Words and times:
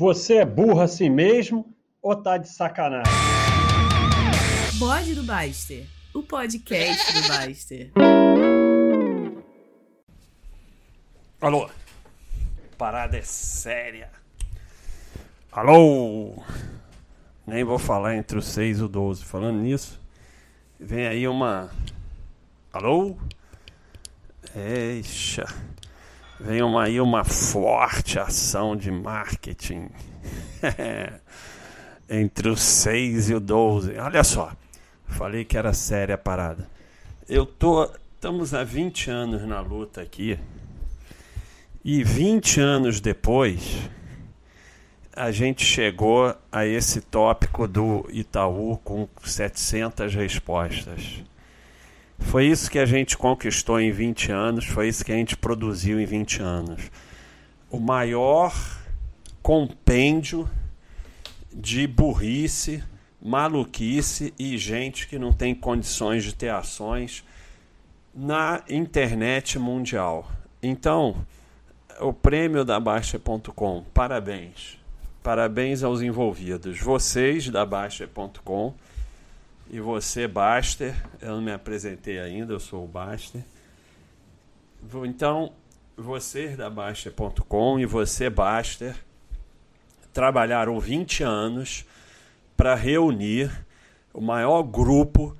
Você 0.00 0.36
é 0.36 0.46
burro 0.46 0.80
assim 0.80 1.10
mesmo 1.10 1.76
ou 2.00 2.16
tá 2.16 2.38
de 2.38 2.48
sacanagem? 2.48 3.12
Bode 4.78 5.14
do 5.14 5.22
Baster, 5.22 5.86
o 6.14 6.22
podcast 6.22 7.12
do 7.12 7.28
Baster. 7.28 7.92
Alô? 11.38 11.68
Parada 12.78 13.18
é 13.18 13.20
séria. 13.20 14.10
Alô? 15.52 16.42
Nem 17.46 17.62
vou 17.62 17.78
falar 17.78 18.16
entre 18.16 18.38
o 18.38 18.42
6 18.42 18.78
e 18.78 18.82
o 18.84 18.88
12. 18.88 19.22
Falando 19.22 19.60
nisso, 19.60 20.00
vem 20.78 21.06
aí 21.06 21.28
uma. 21.28 21.70
Alô? 22.72 23.18
Eixa. 24.56 25.44
Vem 26.42 26.62
uma, 26.62 26.84
aí 26.84 26.98
uma 26.98 27.22
forte 27.22 28.18
ação 28.18 28.74
de 28.74 28.90
marketing 28.90 29.90
entre 32.08 32.48
o 32.48 32.56
6 32.56 33.28
e 33.28 33.34
o 33.34 33.40
12. 33.40 33.98
Olha 33.98 34.24
só, 34.24 34.50
falei 35.06 35.44
que 35.44 35.58
era 35.58 35.74
séria 35.74 36.14
a 36.14 36.18
parada. 36.18 36.66
Eu 37.28 37.44
tô. 37.44 37.90
Estamos 38.14 38.54
há 38.54 38.64
20 38.64 39.10
anos 39.10 39.42
na 39.42 39.60
luta 39.60 40.00
aqui. 40.00 40.38
E 41.84 42.02
20 42.02 42.60
anos 42.60 43.00
depois, 43.00 43.88
a 45.14 45.30
gente 45.30 45.62
chegou 45.62 46.34
a 46.50 46.66
esse 46.66 47.02
tópico 47.02 47.68
do 47.68 48.06
Itaú 48.10 48.78
com 48.78 49.06
700 49.22 50.14
respostas. 50.14 51.22
Foi 52.20 52.46
isso 52.46 52.70
que 52.70 52.78
a 52.78 52.86
gente 52.86 53.16
conquistou 53.16 53.80
em 53.80 53.90
20 53.90 54.30
anos, 54.30 54.64
foi 54.66 54.88
isso 54.88 55.04
que 55.04 55.10
a 55.10 55.16
gente 55.16 55.36
produziu 55.36 56.00
em 56.00 56.04
20 56.04 56.40
anos. 56.40 56.90
O 57.70 57.80
maior 57.80 58.54
compêndio 59.42 60.48
de 61.52 61.86
burrice, 61.86 62.82
maluquice 63.20 64.32
e 64.38 64.56
gente 64.56 65.08
que 65.08 65.18
não 65.18 65.32
tem 65.32 65.54
condições 65.54 66.22
de 66.22 66.34
ter 66.34 66.50
ações 66.50 67.24
na 68.14 68.62
internet 68.68 69.58
mundial. 69.58 70.30
Então, 70.62 71.24
o 72.00 72.12
prêmio 72.12 72.64
da 72.64 72.78
Baixa.com, 72.78 73.84
parabéns. 73.92 74.78
Parabéns 75.22 75.82
aos 75.82 76.00
envolvidos. 76.00 76.80
Vocês 76.80 77.48
da 77.50 77.66
Baixa.com 77.66 78.74
e 79.70 79.78
você, 79.78 80.26
Baster, 80.26 80.96
eu 81.20 81.36
não 81.36 81.40
me 81.40 81.52
apresentei 81.52 82.18
ainda, 82.18 82.52
eu 82.52 82.58
sou 82.58 82.84
o 82.84 82.88
Baster. 82.88 83.44
Então, 85.06 85.52
vocês 85.96 86.56
da 86.56 86.68
Baster.com 86.68 87.78
e 87.78 87.86
você, 87.86 88.28
Baster, 88.28 88.96
trabalharam 90.12 90.80
20 90.80 91.22
anos 91.22 91.84
para 92.56 92.74
reunir 92.74 93.64
o 94.12 94.20
maior 94.20 94.64
grupo 94.64 95.36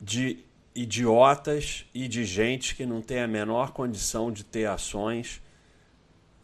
de 0.00 0.44
idiotas 0.72 1.84
e 1.92 2.06
de 2.06 2.24
gente 2.24 2.76
que 2.76 2.86
não 2.86 3.02
tem 3.02 3.20
a 3.20 3.26
menor 3.26 3.72
condição 3.72 4.30
de 4.30 4.44
ter 4.44 4.66
ações 4.66 5.42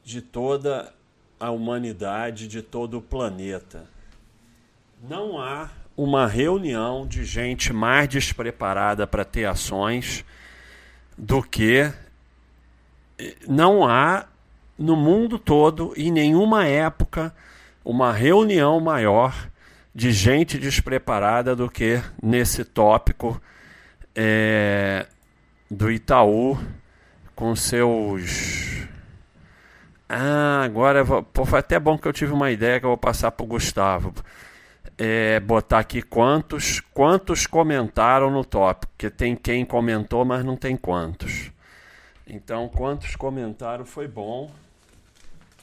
de 0.03 0.21
toda 0.21 0.93
a 1.39 1.51
humanidade, 1.53 2.49
de 2.49 2.61
todo 2.61 2.99
o 2.99 3.03
planeta. 3.03 3.89
Não 5.01 5.39
há 5.41 5.71
uma 5.97 6.27
reunião 6.27 7.07
de 7.07 7.25
gente 7.25 7.73
mais 7.73 8.09
despreparada 8.09 9.07
para 9.07 9.25
ter 9.25 9.45
ações 9.45 10.25
do 11.17 11.43
que 11.43 11.91
não 13.47 13.87
há 13.87 14.27
no 14.77 14.97
mundo 14.97 15.39
todo, 15.39 15.95
em 15.97 16.11
nenhuma 16.11 16.67
época, 16.67 17.35
uma 17.85 18.13
reunião 18.13 18.81
maior 18.81 19.49
de 19.95 20.11
gente 20.11 20.59
despreparada 20.59 21.55
do 21.55 21.71
que 21.71 22.03
nesse 22.21 22.65
tópico 22.65 23.41
é, 24.15 25.07
do 25.71 25.91
Itaú 25.91 26.59
com 27.37 27.55
seus. 27.55 28.85
Ah, 30.09 30.63
agora 30.65 31.05
pô, 31.05 31.45
foi 31.45 31.61
até 31.61 31.79
bom 31.79 31.97
que 31.97 32.09
eu 32.09 32.13
tive 32.13 32.33
uma 32.33 32.51
ideia 32.51 32.81
que 32.81 32.87
eu 32.87 32.91
vou 32.91 32.99
passar 32.99 33.31
para 33.31 33.45
o 33.45 33.49
Gustavo 33.49 34.13
é, 34.97 35.41
botar 35.41 35.81
aqui 35.81 36.03
quantos, 36.03 36.81
quantos 36.81 37.47
comentaram 37.47 38.31
no 38.31 38.45
tópico, 38.45 38.93
porque 38.93 39.11
tem 39.11 39.35
quem 39.35 39.65
comentou, 39.65 40.25
mas 40.25 40.45
não 40.45 40.57
tem 40.57 40.77
quantos. 40.77 41.51
Então, 42.27 42.69
quantos 42.69 43.17
comentaram 43.17 43.85
foi 43.85 44.09
bom, 44.09 44.51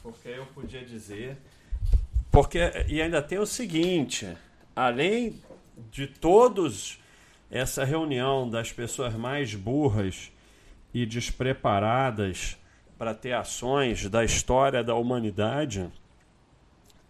porque 0.03 0.29
eu 0.29 0.45
podia 0.47 0.83
dizer. 0.83 1.37
Porque, 2.31 2.59
e 2.87 3.01
ainda 3.01 3.21
tem 3.21 3.39
o 3.39 3.45
seguinte: 3.45 4.27
além 4.75 5.41
de 5.91 6.07
todos 6.07 6.99
essa 7.49 7.83
reunião 7.83 8.49
das 8.49 8.71
pessoas 8.71 9.13
mais 9.13 9.53
burras 9.55 10.31
e 10.93 11.05
despreparadas 11.05 12.57
para 12.97 13.13
ter 13.13 13.33
ações 13.33 14.07
da 14.09 14.23
história 14.23 14.83
da 14.83 14.95
humanidade 14.95 15.91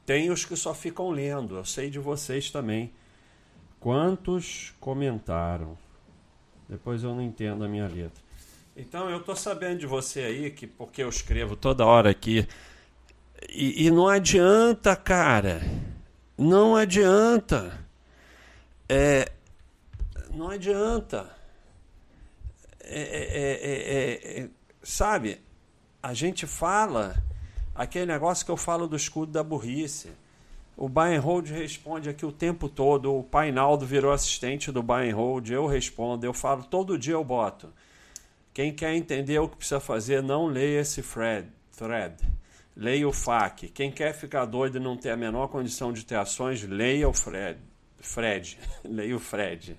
tem 0.06 0.29
os 0.29 0.45
que 0.45 0.56
só 0.56 0.73
ficam 0.73 1.09
lendo, 1.09 1.57
eu 1.57 1.66
sei 1.66 1.89
de 1.89 2.00
vocês 2.00 2.50
também. 2.50 2.91
Quantos 3.79 4.73
comentaram? 4.79 5.78
Depois 6.67 7.03
eu 7.03 7.13
não 7.13 7.22
entendo 7.22 7.63
a 7.63 7.67
minha 7.67 7.88
letra. 7.88 8.22
Então 8.75 9.09
eu 9.09 9.22
tô 9.22 9.35
sabendo 9.35 9.79
de 9.79 9.88
você 9.88 10.22
aí, 10.22 10.51
que 10.51 10.66
porque 10.66 11.03
eu 11.03 11.09
escrevo 11.09 11.56
toda 11.56 11.85
hora 11.85 12.09
aqui. 12.09 12.47
E, 13.50 13.88
e 13.88 13.91
não 13.91 14.07
adianta, 14.07 14.95
cara. 14.95 15.61
Não 16.38 16.75
adianta. 16.75 17.85
É, 18.88 19.31
não 20.34 20.50
adianta. 20.50 21.35
É, 22.84 23.01
é, 23.01 24.41
é, 24.41 24.50
sabe, 24.81 25.41
a 26.01 26.13
gente 26.13 26.45
fala 26.45 27.22
Aquele 27.74 28.06
negócio 28.06 28.46
que 28.46 28.52
eu 28.52 28.58
falo 28.58 28.88
do 28.88 28.96
escudo 28.96 29.32
da 29.32 29.44
burrice. 29.44 30.12
O 30.76 30.90
buy 30.90 31.16
and 31.16 31.22
hold 31.22 31.48
responde 31.50 32.09
aqui 32.09 32.26
o 32.26 32.32
tempo 32.32 32.68
todo. 32.68 33.18
O 33.18 33.24
Painaldo 33.24 33.86
virou 33.86 34.12
assistente 34.12 34.72
do 34.72 34.82
buy 34.82 35.09
and 35.09 35.16
hold. 35.16 35.50
Eu 35.50 35.68
respondo. 35.68 36.26
Eu 36.26 36.34
falo 36.34 36.64
todo 36.64 36.98
dia 36.98 37.14
eu 37.14 37.24
boto. 37.24 37.72
Quem 38.54 38.74
quer 38.74 38.94
entender 38.94 39.40
o 39.40 39.48
que 39.48 39.58
precisa 39.58 39.80
fazer, 39.80 40.22
não 40.22 40.48
leia 40.48 40.82
esse 40.82 41.02
thread. 41.02 41.48
thread. 41.78 42.16
Leia 42.76 43.08
o 43.08 43.14
FAQ. 43.14 43.70
Quem 43.70 43.92
quer 43.92 44.14
ficar 44.14 44.46
doido 44.46 44.78
e 44.78 44.80
não 44.80 44.98
ter 44.98 45.12
a 45.12 45.18
menor 45.18 45.48
condição 45.48 45.92
de 45.92 46.06
ter 46.06 46.16
ações, 46.16 46.64
leia 46.64 47.08
o 47.08 47.14
Fred. 47.14 47.59
Fred. 48.00 48.58
leia 48.84 49.16
o 49.16 49.20
Fred. 49.20 49.78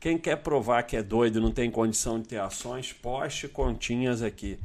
Quem 0.00 0.16
quer 0.16 0.36
provar 0.36 0.84
que 0.84 0.96
é 0.96 1.02
doido 1.02 1.38
e 1.38 1.42
não 1.42 1.50
tem 1.50 1.70
condição 1.70 2.20
de 2.20 2.28
ter 2.28 2.40
ações, 2.40 2.92
poste 2.92 3.48
continhas 3.48 4.22
aqui. 4.22 4.58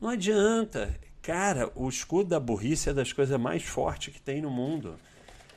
Não 0.00 0.10
adianta. 0.10 0.94
Cara, 1.26 1.72
o 1.74 1.88
escudo 1.88 2.30
da 2.30 2.38
burrice 2.38 2.90
é 2.90 2.94
das 2.94 3.12
coisas 3.12 3.36
mais 3.40 3.64
fortes 3.64 4.14
que 4.14 4.22
tem 4.22 4.40
no 4.40 4.48
mundo. 4.48 4.94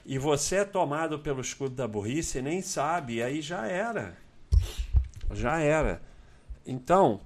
E 0.04 0.18
você 0.18 0.56
é 0.56 0.66
tomado 0.66 1.20
pelo 1.20 1.42
escudo 1.42 1.76
da 1.76 1.88
burrice 1.88 2.40
e 2.40 2.42
nem 2.42 2.60
sabe, 2.60 3.18
e 3.18 3.22
aí 3.22 3.40
já 3.40 3.68
era. 3.68 4.18
Já 5.32 5.60
era. 5.60 6.02
Então, 6.66 7.22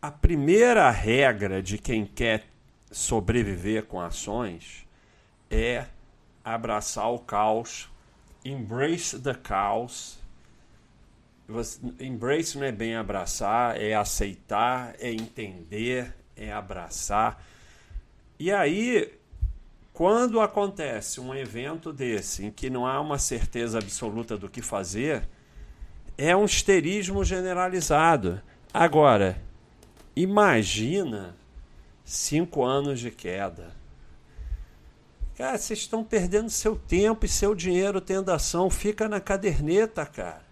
a 0.00 0.10
primeira 0.10 0.90
regra 0.90 1.62
de 1.62 1.76
quem 1.76 2.06
quer 2.06 2.46
sobreviver 2.90 3.84
com 3.84 4.00
ações 4.00 4.86
é 5.50 5.84
abraçar 6.42 7.12
o 7.12 7.18
caos, 7.18 7.90
embrace 8.42 9.20
the 9.20 9.34
caos. 9.34 10.18
embrace 12.00 12.56
não 12.56 12.64
é 12.64 12.72
bem 12.72 12.96
abraçar, 12.96 13.78
é 13.78 13.92
aceitar, 13.92 14.94
é 14.98 15.12
entender, 15.12 16.14
é 16.34 16.50
abraçar. 16.50 17.52
E 18.38 18.50
aí, 18.50 19.12
quando 19.92 20.40
acontece 20.40 21.20
um 21.20 21.34
evento 21.34 21.92
desse, 21.92 22.46
em 22.46 22.50
que 22.50 22.68
não 22.68 22.86
há 22.86 23.00
uma 23.00 23.18
certeza 23.18 23.78
absoluta 23.78 24.36
do 24.36 24.48
que 24.48 24.60
fazer, 24.60 25.28
é 26.18 26.34
um 26.34 26.44
histerismo 26.44 27.24
generalizado. 27.24 28.42
Agora, 28.72 29.40
imagina 30.16 31.36
cinco 32.04 32.64
anos 32.64 32.98
de 32.98 33.10
queda. 33.10 33.72
Cara, 35.36 35.58
vocês 35.58 35.80
estão 35.80 36.04
perdendo 36.04 36.50
seu 36.50 36.76
tempo 36.76 37.26
e 37.26 37.28
seu 37.28 37.54
dinheiro 37.54 38.00
tendo 38.00 38.30
ação. 38.30 38.70
Fica 38.70 39.08
na 39.08 39.20
caderneta, 39.20 40.06
cara. 40.06 40.44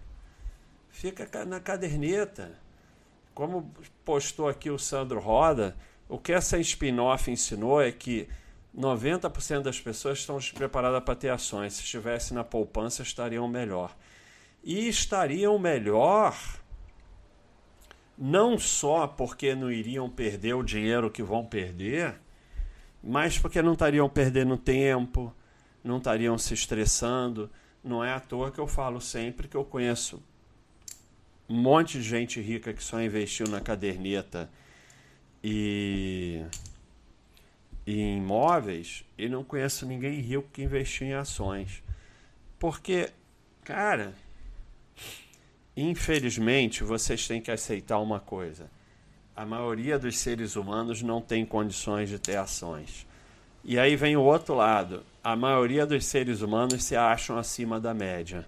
Fica 0.89 1.45
na 1.45 1.59
caderneta. 1.59 2.51
Como 3.33 3.71
postou 4.03 4.47
aqui 4.47 4.69
o 4.69 4.77
Sandro 4.77 5.19
Roda, 5.19 5.75
o 6.07 6.17
que 6.17 6.31
essa 6.31 6.59
spin-off 6.59 7.29
ensinou 7.29 7.81
é 7.81 7.91
que 7.91 8.27
90% 8.75 9.61
das 9.61 9.79
pessoas 9.79 10.19
estão 10.19 10.37
despreparadas 10.37 11.03
para 11.03 11.15
ter 11.15 11.29
ações. 11.29 11.73
Se 11.73 11.81
estivesse 11.81 12.33
na 12.33 12.43
poupança, 12.43 13.03
estariam 13.03 13.47
melhor. 13.47 13.95
E 14.63 14.87
estariam 14.87 15.57
melhor 15.59 16.35
não 18.17 18.57
só 18.57 19.07
porque 19.07 19.55
não 19.55 19.71
iriam 19.71 20.09
perder 20.09 20.53
o 20.53 20.63
dinheiro 20.63 21.09
que 21.09 21.23
vão 21.23 21.45
perder, 21.45 22.15
mas 23.03 23.37
porque 23.37 23.61
não 23.61 23.73
estariam 23.73 24.07
perdendo 24.07 24.57
tempo, 24.57 25.33
não 25.83 25.97
estariam 25.97 26.37
se 26.37 26.53
estressando. 26.53 27.49
Não 27.83 28.03
é 28.03 28.13
à 28.13 28.19
toa 28.19 28.49
que 28.49 28.59
eu 28.59 28.67
falo 28.67 29.01
sempre 29.01 29.47
que 29.47 29.57
eu 29.57 29.65
conheço 29.65 30.23
um 31.49 31.57
monte 31.57 31.97
de 31.97 32.03
gente 32.03 32.39
rica 32.39 32.73
que 32.73 32.81
só 32.81 33.01
investiu 33.01 33.45
na 33.47 33.59
caderneta 33.59 34.49
e, 35.43 36.41
e 37.85 37.99
em 37.99 38.17
imóveis 38.19 39.03
e 39.17 39.27
não 39.27 39.43
conheço 39.43 39.85
ninguém 39.85 40.19
rico 40.21 40.47
que 40.53 40.63
investiu 40.63 41.07
em 41.07 41.13
ações. 41.13 41.83
Porque, 42.57 43.09
cara, 43.63 44.13
infelizmente 45.75 46.83
vocês 46.83 47.27
têm 47.27 47.41
que 47.41 47.51
aceitar 47.51 47.99
uma 47.99 48.19
coisa. 48.19 48.69
A 49.35 49.45
maioria 49.45 49.99
dos 49.99 50.17
seres 50.17 50.55
humanos 50.55 51.01
não 51.01 51.19
tem 51.19 51.45
condições 51.45 52.07
de 52.07 52.19
ter 52.19 52.37
ações. 52.37 53.05
E 53.63 53.79
aí 53.79 53.95
vem 53.95 54.15
o 54.15 54.21
outro 54.21 54.53
lado. 54.53 55.03
A 55.23 55.35
maioria 55.35 55.85
dos 55.85 56.05
seres 56.05 56.41
humanos 56.41 56.83
se 56.83 56.95
acham 56.95 57.37
acima 57.37 57.79
da 57.79 57.93
média. 57.93 58.45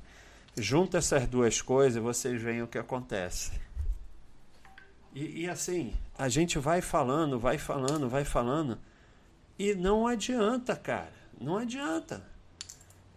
Junta 0.57 1.00
essas 1.00 1.27
duas 1.27 1.62
coisas 1.62 1.98
e 1.98 2.00
vocês 2.00 2.41
veem 2.41 2.62
o 2.62 2.68
que 2.68 2.77
acontece. 2.77 3.64
E, 5.15 5.44
e, 5.44 5.50
assim, 5.50 5.94
a 6.17 6.27
gente 6.27 6.59
vai 6.59 6.81
falando, 6.81 7.39
vai 7.39 7.57
falando, 7.57 8.09
vai 8.09 8.25
falando. 8.25 8.77
E 9.57 9.73
não 9.73 10.06
adianta, 10.06 10.75
cara. 10.75 11.13
Não 11.39 11.57
adianta. 11.57 12.21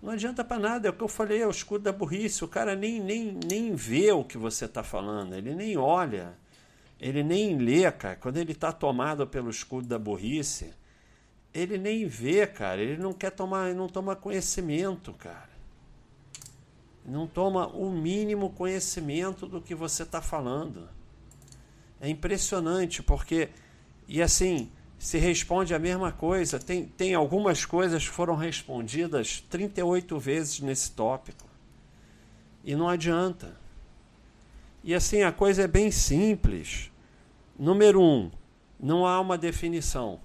Não 0.00 0.12
adianta 0.12 0.44
para 0.44 0.60
nada. 0.60 0.86
É 0.86 0.90
o 0.90 0.94
que 0.94 1.02
eu 1.02 1.08
falei, 1.08 1.42
é 1.42 1.46
o 1.46 1.50
escudo 1.50 1.82
da 1.82 1.92
burrice. 1.92 2.44
O 2.44 2.48
cara 2.48 2.76
nem, 2.76 3.00
nem, 3.00 3.38
nem 3.44 3.74
vê 3.74 4.12
o 4.12 4.22
que 4.22 4.38
você 4.38 4.66
está 4.66 4.84
falando. 4.84 5.34
Ele 5.34 5.54
nem 5.56 5.76
olha. 5.76 6.34
Ele 7.00 7.24
nem 7.24 7.58
lê, 7.58 7.90
cara. 7.90 8.14
Quando 8.14 8.36
ele 8.36 8.52
está 8.52 8.70
tomado 8.72 9.26
pelo 9.26 9.50
escudo 9.50 9.88
da 9.88 9.98
burrice, 9.98 10.72
ele 11.52 11.76
nem 11.76 12.06
vê, 12.06 12.46
cara. 12.46 12.80
Ele 12.80 12.96
não 12.96 13.12
quer 13.12 13.32
tomar, 13.32 13.74
não 13.74 13.88
toma 13.88 14.14
conhecimento, 14.14 15.12
cara 15.14 15.58
não 17.08 17.26
toma 17.26 17.66
o 17.68 17.90
mínimo 17.90 18.50
conhecimento 18.50 19.46
do 19.46 19.60
que 19.62 19.74
você 19.74 20.02
está 20.02 20.20
falando. 20.20 20.88
É 22.00 22.08
impressionante, 22.08 23.02
porque. 23.02 23.48
E 24.06 24.22
assim, 24.22 24.70
se 24.98 25.18
responde 25.18 25.74
a 25.74 25.78
mesma 25.78 26.10
coisa. 26.10 26.58
Tem, 26.58 26.84
tem 26.84 27.14
algumas 27.14 27.64
coisas 27.64 28.06
que 28.06 28.14
foram 28.14 28.34
respondidas 28.34 29.44
38 29.48 30.18
vezes 30.18 30.60
nesse 30.60 30.90
tópico. 30.90 31.46
E 32.64 32.74
não 32.74 32.88
adianta. 32.88 33.56
E 34.82 34.94
assim, 34.94 35.22
a 35.22 35.32
coisa 35.32 35.62
é 35.62 35.68
bem 35.68 35.90
simples. 35.90 36.90
Número 37.58 38.00
um, 38.00 38.30
não 38.78 39.06
há 39.06 39.20
uma 39.20 39.36
definição. 39.36 40.20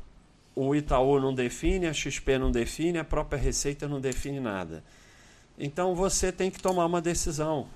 O 0.55 0.75
Itaú 0.75 1.19
não 1.19 1.33
define, 1.33 1.87
a 1.87 1.93
XP 1.93 2.37
não 2.37 2.51
define, 2.51 2.99
a 2.99 3.03
própria 3.03 3.39
Receita 3.39 3.87
não 3.87 3.99
define 3.99 4.39
nada. 4.39 4.83
Então 5.57 5.95
você 5.95 6.31
tem 6.31 6.51
que 6.51 6.61
tomar 6.61 6.85
uma 6.85 7.01
decisão. 7.01 7.67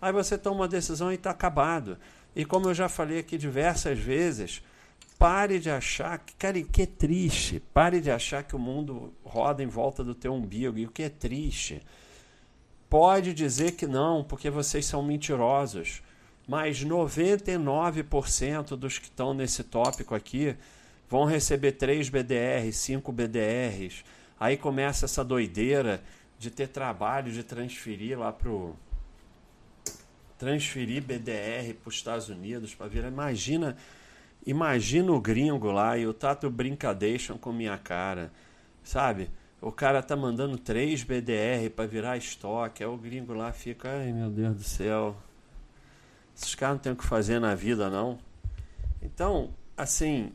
Aí 0.00 0.12
você 0.12 0.38
toma 0.38 0.60
uma 0.60 0.68
decisão 0.68 1.10
e 1.10 1.16
está 1.16 1.30
acabado. 1.30 1.98
E 2.34 2.44
como 2.44 2.68
eu 2.68 2.74
já 2.74 2.88
falei 2.88 3.18
aqui 3.18 3.36
diversas 3.36 3.98
vezes, 3.98 4.62
pare 5.18 5.58
de 5.58 5.70
achar 5.70 6.18
que, 6.18 6.34
cara, 6.34 6.62
que 6.62 6.82
é 6.82 6.86
triste. 6.86 7.60
Pare 7.74 8.00
de 8.00 8.10
achar 8.10 8.44
que 8.44 8.54
o 8.54 8.58
mundo 8.58 9.12
roda 9.24 9.62
em 9.62 9.66
volta 9.66 10.04
do 10.04 10.14
teu 10.14 10.32
umbigo. 10.32 10.78
E 10.78 10.86
o 10.86 10.90
que 10.90 11.02
é 11.02 11.08
triste? 11.08 11.82
Pode 12.88 13.34
dizer 13.34 13.72
que 13.72 13.86
não, 13.86 14.24
porque 14.24 14.48
vocês 14.48 14.86
são 14.86 15.02
mentirosos. 15.02 16.02
Mas 16.46 16.82
99% 16.84 18.76
dos 18.76 18.98
que 18.98 19.06
estão 19.06 19.34
nesse 19.34 19.62
tópico 19.64 20.14
aqui 20.14 20.56
vão 21.08 21.24
receber 21.24 21.72
3 21.72 22.08
BDRs, 22.08 22.76
5 22.76 23.12
BDRs. 23.12 24.04
Aí 24.40 24.56
começa 24.56 25.04
essa 25.04 25.24
doideira 25.24 26.02
de 26.38 26.50
ter 26.50 26.68
trabalho 26.68 27.32
de 27.32 27.42
transferir 27.42 28.18
lá 28.18 28.32
pro 28.32 28.74
transferir 30.38 31.02
BDR 31.02 31.74
para 31.74 31.88
os 31.88 31.96
Estados 31.96 32.28
Unidos 32.28 32.74
para 32.74 32.86
virar. 32.86 33.08
Imagina, 33.08 33.76
imagina 34.46 35.12
o 35.12 35.20
gringo 35.20 35.70
lá 35.70 35.98
e 35.98 36.06
o 36.06 36.14
Tato 36.14 36.48
Brincadation 36.48 37.36
com 37.36 37.52
minha 37.52 37.76
cara, 37.76 38.32
sabe? 38.82 39.30
O 39.60 39.72
cara 39.72 40.02
tá 40.02 40.14
mandando 40.14 40.56
3 40.56 41.02
BDR 41.02 41.68
para 41.74 41.86
virar 41.86 42.16
estoque, 42.16 42.84
aí 42.84 42.88
o 42.88 42.96
gringo 42.96 43.34
lá 43.34 43.52
fica, 43.52 43.88
ai 43.88 44.12
meu 44.12 44.30
Deus 44.30 44.56
do 44.56 44.62
céu. 44.62 45.16
Esses 46.36 46.54
caras 46.54 46.76
não 46.76 46.82
tem 46.82 46.92
o 46.92 46.96
que 46.96 47.04
fazer 47.04 47.40
na 47.40 47.56
vida, 47.56 47.90
não. 47.90 48.18
Então, 49.02 49.50
assim, 49.76 50.32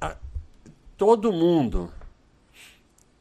a, 0.00 0.16
todo 0.96 1.32
mundo 1.32 1.92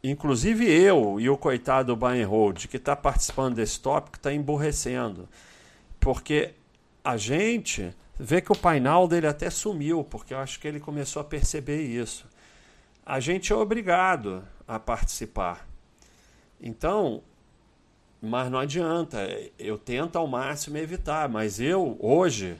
inclusive 0.03 0.65
eu 0.65 1.19
e 1.19 1.29
o 1.29 1.37
coitado 1.37 1.95
Buy 1.95 2.23
Hold, 2.23 2.67
que 2.67 2.77
está 2.77 2.95
participando 2.95 3.55
desse 3.55 3.79
tópico, 3.79 4.17
está 4.17 4.33
emborrecendo. 4.33 5.27
Porque 6.07 6.53
a 7.03 7.17
gente 7.17 7.93
vê 8.17 8.39
que 8.39 8.49
o 8.49 8.57
painel 8.57 9.09
dele 9.09 9.27
até 9.27 9.49
sumiu, 9.49 10.05
porque 10.05 10.33
eu 10.33 10.37
acho 10.37 10.57
que 10.57 10.65
ele 10.65 10.79
começou 10.79 11.21
a 11.21 11.25
perceber 11.25 11.81
isso. 11.81 12.25
A 13.05 13.19
gente 13.19 13.51
é 13.51 13.55
obrigado 13.57 14.47
a 14.65 14.79
participar. 14.79 15.67
Então, 16.61 17.21
mas 18.21 18.49
não 18.49 18.57
adianta, 18.57 19.27
eu 19.59 19.77
tento 19.77 20.15
ao 20.15 20.25
máximo 20.27 20.77
evitar, 20.77 21.27
mas 21.27 21.59
eu 21.59 21.97
hoje 21.99 22.57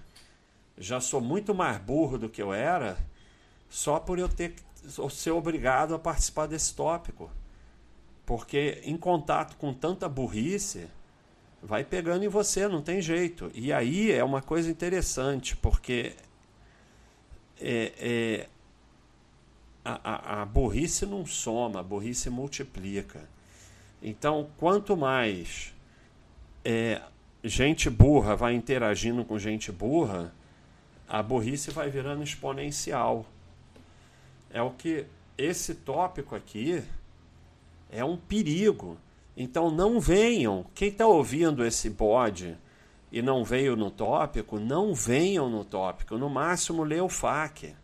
já 0.78 1.00
sou 1.00 1.22
muito 1.22 1.56
mais 1.56 1.78
burro 1.78 2.18
do 2.18 2.28
que 2.28 2.42
eu 2.42 2.54
era, 2.54 2.98
só 3.70 3.98
por 3.98 4.20
eu 4.20 4.28
ter 4.28 4.56
ser 5.10 5.32
obrigado 5.32 5.96
a 5.96 6.00
participar 6.00 6.48
desse 6.48 6.76
tópico. 6.76 7.32
Porque 8.26 8.82
em 8.84 8.98
contato 8.98 9.56
com 9.56 9.74
tanta 9.74 10.10
burrice, 10.10 10.90
vai 11.68 11.84
pegando 11.84 12.24
em 12.24 12.30
você, 12.30 12.66
não 12.68 12.82
tem 12.82 13.02
jeito. 13.02 13.52
E 13.54 13.74
aí 13.74 14.10
é 14.12 14.24
uma 14.24 14.42
coisa 14.42 14.72
interessante, 14.72 15.56
porque 15.58 16.14
é, 17.60 17.92
é, 18.00 18.48
a, 19.84 20.40
a, 20.40 20.42
a 20.42 20.46
burrice 20.46 21.06
não 21.06 21.26
soma, 21.26 21.82
a 21.82 21.84
burrice 21.84 22.30
multiplica. 22.30 23.30
Então, 24.02 24.50
quanto 24.58 24.96
mais 24.96 25.74
é, 26.64 27.02
gente 27.44 27.90
burra 27.90 28.34
vai 28.34 28.54
interagindo 28.54 29.26
com 29.26 29.38
gente 29.38 29.70
burra, 29.70 30.34
a 31.06 31.22
burrice 31.22 31.70
vai 31.72 31.90
virando 31.90 32.24
exponencial. 32.24 33.26
É 34.50 34.62
o 34.62 34.72
que 34.72 35.06
esse 35.38 35.76
tópico 35.76 36.34
aqui 36.34 36.82
é 37.92 38.06
um 38.06 38.16
perigo. 38.16 38.98
Então 39.38 39.70
não 39.70 40.00
venham. 40.00 40.66
Quem 40.74 40.88
está 40.88 41.06
ouvindo 41.06 41.64
esse 41.64 41.92
bode 41.92 42.58
e 43.12 43.22
não 43.22 43.44
veio 43.44 43.76
no 43.76 43.92
tópico, 43.92 44.60
não 44.60 44.96
venham 44.96 45.48
no 45.48 45.64
tópico. 45.64 46.18
No 46.18 46.28
máximo, 46.28 46.84
lê 46.84 47.00
o 47.00 47.08
FAQ. 47.08 47.76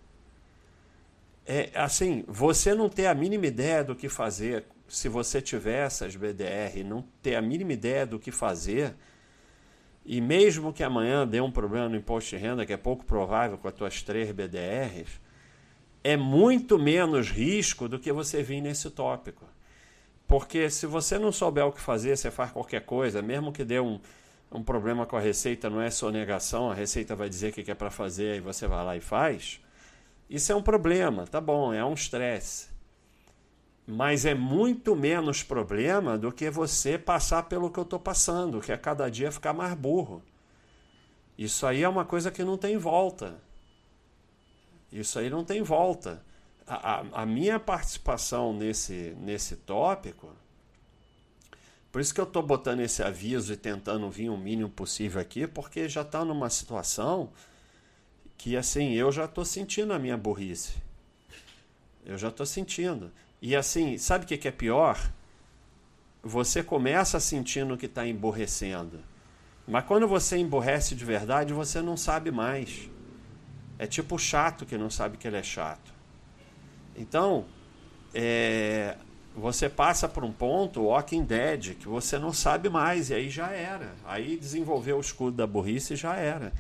É, 1.45 1.69
assim, 1.75 2.23
você 2.27 2.73
não 2.73 2.89
ter 2.89 3.05
a 3.05 3.13
mínima 3.13 3.45
ideia 3.45 3.83
do 3.83 3.95
que 3.95 4.09
fazer, 4.09 4.65
se 4.87 5.07
você 5.07 5.41
tiver 5.41 5.85
essas 5.85 6.15
BDR, 6.15 6.83
não 6.83 7.05
ter 7.21 7.35
a 7.35 7.41
mínima 7.41 7.73
ideia 7.73 8.05
do 8.05 8.17
que 8.17 8.31
fazer, 8.31 8.95
e 10.05 10.19
mesmo 10.19 10.73
que 10.73 10.83
amanhã 10.83 11.27
dê 11.27 11.39
um 11.39 11.51
problema 11.51 11.87
no 11.87 11.97
imposto 11.97 12.31
de 12.31 12.37
renda, 12.37 12.65
que 12.65 12.73
é 12.73 12.77
pouco 12.77 13.05
provável 13.05 13.57
com 13.57 13.67
as 13.67 13.73
tuas 13.73 14.01
três 14.01 14.31
BDRs, 14.31 15.21
é 16.03 16.17
muito 16.17 16.79
menos 16.79 17.29
risco 17.29 17.87
do 17.87 17.99
que 17.99 18.11
você 18.11 18.41
vir 18.41 18.61
nesse 18.61 18.89
tópico. 18.89 19.45
Porque 20.33 20.67
se 20.67 20.87
você 20.87 21.19
não 21.19 21.31
souber 21.31 21.63
o 21.63 21.71
que 21.71 21.79
fazer, 21.79 22.17
você 22.17 22.31
faz 22.31 22.51
qualquer 22.51 22.83
coisa, 22.83 23.21
mesmo 23.21 23.53
que 23.53 23.63
dê 23.63 23.79
um, 23.79 23.99
um 24.51 24.63
problema 24.63 25.05
com 25.05 25.15
a 25.15 25.19
receita, 25.19 25.69
não 25.69 25.79
é 25.79 25.91
sonegação, 25.91 26.71
a 26.71 26.73
receita 26.73 27.15
vai 27.15 27.29
dizer 27.29 27.51
o 27.51 27.53
que 27.53 27.69
é 27.69 27.75
para 27.75 27.91
fazer 27.91 28.37
e 28.37 28.39
você 28.39 28.65
vai 28.65 28.83
lá 28.83 28.97
e 28.97 28.99
faz. 28.99 29.61
Isso 30.27 30.51
é 30.51 30.55
um 30.55 30.61
problema, 30.63 31.27
tá 31.27 31.39
bom, 31.39 31.71
é 31.71 31.85
um 31.85 31.93
estresse. 31.93 32.69
Mas 33.85 34.25
é 34.25 34.33
muito 34.33 34.95
menos 34.95 35.43
problema 35.43 36.17
do 36.17 36.31
que 36.31 36.49
você 36.49 36.97
passar 36.97 37.43
pelo 37.43 37.69
que 37.69 37.77
eu 37.77 37.83
estou 37.83 37.99
passando, 37.99 38.59
que 38.59 38.71
é 38.71 38.77
cada 38.77 39.11
dia 39.11 39.31
ficar 39.31 39.53
mais 39.53 39.75
burro. 39.75 40.23
Isso 41.37 41.67
aí 41.67 41.83
é 41.83 41.87
uma 41.87 42.05
coisa 42.05 42.31
que 42.31 42.43
não 42.43 42.57
tem 42.57 42.75
volta. 42.75 43.39
Isso 44.91 45.19
aí 45.19 45.29
não 45.29 45.43
tem 45.43 45.61
volta 45.61 46.23
a, 46.67 47.21
a, 47.21 47.25
minha 47.25 47.59
participação 47.59 48.53
nesse, 48.53 49.15
nesse 49.19 49.55
tópico, 49.55 50.31
por 51.91 52.01
isso 52.01 52.13
que 52.13 52.19
eu 52.19 52.25
estou 52.25 52.41
botando 52.41 52.79
esse 52.79 53.03
aviso 53.03 53.53
e 53.53 53.57
tentando 53.57 54.09
vir 54.09 54.29
o 54.29 54.37
mínimo 54.37 54.69
possível 54.69 55.21
aqui, 55.21 55.45
porque 55.45 55.87
já 55.87 56.01
está 56.01 56.25
numa 56.25 56.49
situação 56.49 57.31
que 58.37 58.57
assim, 58.57 58.93
eu 58.93 59.11
já 59.11 59.25
estou 59.25 59.45
sentindo 59.45 59.93
a 59.93 59.99
minha 59.99 60.17
burrice. 60.17 60.73
Eu 62.05 62.17
já 62.17 62.29
estou 62.29 62.45
sentindo. 62.45 63.11
E 63.41 63.55
assim, 63.55 63.97
sabe 63.97 64.25
o 64.25 64.27
que, 64.27 64.37
que 64.37 64.47
é 64.47 64.51
pior? 64.51 64.99
Você 66.23 66.63
começa 66.63 67.19
sentindo 67.19 67.77
que 67.77 67.85
está 67.85 68.07
emborrecendo. 68.07 68.99
Mas 69.67 69.85
quando 69.85 70.07
você 70.07 70.37
emborrece 70.37 70.95
de 70.95 71.05
verdade, 71.05 71.53
você 71.53 71.81
não 71.81 71.95
sabe 71.95 72.31
mais. 72.31 72.89
É 73.77 73.85
tipo 73.85 74.17
chato 74.17 74.65
que 74.65 74.77
não 74.77 74.89
sabe 74.89 75.17
que 75.17 75.27
ele 75.27 75.37
é 75.37 75.43
chato. 75.43 75.92
Então, 76.95 77.45
é, 78.13 78.97
você 79.35 79.67
passa 79.67 80.07
por 80.07 80.23
um 80.23 80.31
ponto, 80.31 80.83
Walking 80.83 81.23
Dead, 81.23 81.75
que 81.75 81.87
você 81.87 82.19
não 82.19 82.31
sabe 82.31 82.69
mais, 82.69 83.09
e 83.09 83.15
aí 83.15 83.29
já 83.29 83.51
era. 83.51 83.95
Aí 84.05 84.37
desenvolveu 84.37 84.97
o 84.97 85.01
escudo 85.01 85.37
da 85.37 85.47
burrice 85.47 85.93
e 85.93 85.97
já 85.97 86.15
era. 86.15 86.53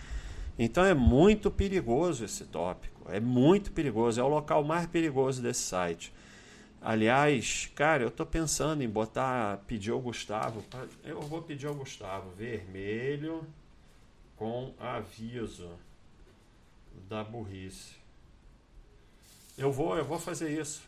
Então 0.57 0.83
é 0.83 0.93
muito 0.93 1.51
perigoso 1.51 2.25
esse 2.25 2.45
tópico. 2.45 3.11
É 3.11 3.19
muito 3.19 3.71
perigoso. 3.71 4.19
É 4.19 4.23
o 4.23 4.27
local 4.27 4.63
mais 4.63 4.87
perigoso 4.87 5.41
desse 5.41 5.61
site. 5.61 6.13
Aliás, 6.81 7.71
cara, 7.75 8.03
eu 8.03 8.09
estou 8.09 8.25
pensando 8.25 8.83
em 8.83 8.89
botar, 8.89 9.57
pedir 9.67 9.91
ao 9.91 10.01
Gustavo. 10.01 10.63
Eu 11.03 11.21
vou 11.21 11.41
pedir 11.41 11.67
ao 11.67 11.73
Gustavo 11.73 12.29
vermelho 12.31 13.47
com 14.35 14.73
aviso 14.79 15.69
da 17.07 17.23
burrice. 17.23 18.02
Eu 19.57 19.71
vou, 19.71 19.97
eu 19.97 20.05
vou 20.05 20.19
fazer 20.19 20.59
isso. 20.59 20.83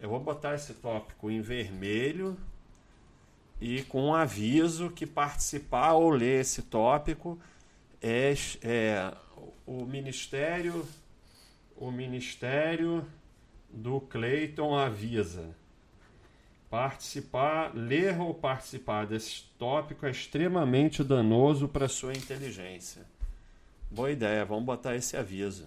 Eu 0.00 0.08
vou 0.08 0.20
botar 0.20 0.54
esse 0.54 0.74
tópico 0.74 1.30
em 1.30 1.40
vermelho 1.40 2.36
e 3.60 3.82
com 3.84 4.06
um 4.08 4.14
aviso 4.14 4.90
que 4.90 5.06
participar 5.06 5.92
ou 5.92 6.10
ler 6.10 6.40
esse 6.40 6.62
tópico 6.62 7.38
é, 8.00 8.34
é 8.62 9.14
o 9.64 9.86
Ministério 9.86 10.84
o 11.82 11.90
Ministério 11.90 13.04
do 13.68 14.00
Cleiton 14.00 14.76
avisa. 14.76 15.54
Participar, 16.70 17.74
ler 17.74 18.20
ou 18.20 18.32
participar 18.32 19.06
desse 19.06 19.44
tópico 19.58 20.06
é 20.06 20.10
extremamente 20.10 21.02
danoso 21.02 21.66
para 21.66 21.88
sua 21.88 22.12
inteligência. 22.12 23.02
Boa 23.90 24.12
ideia, 24.12 24.44
vamos 24.44 24.64
botar 24.64 24.94
esse 24.94 25.16
aviso. 25.16 25.66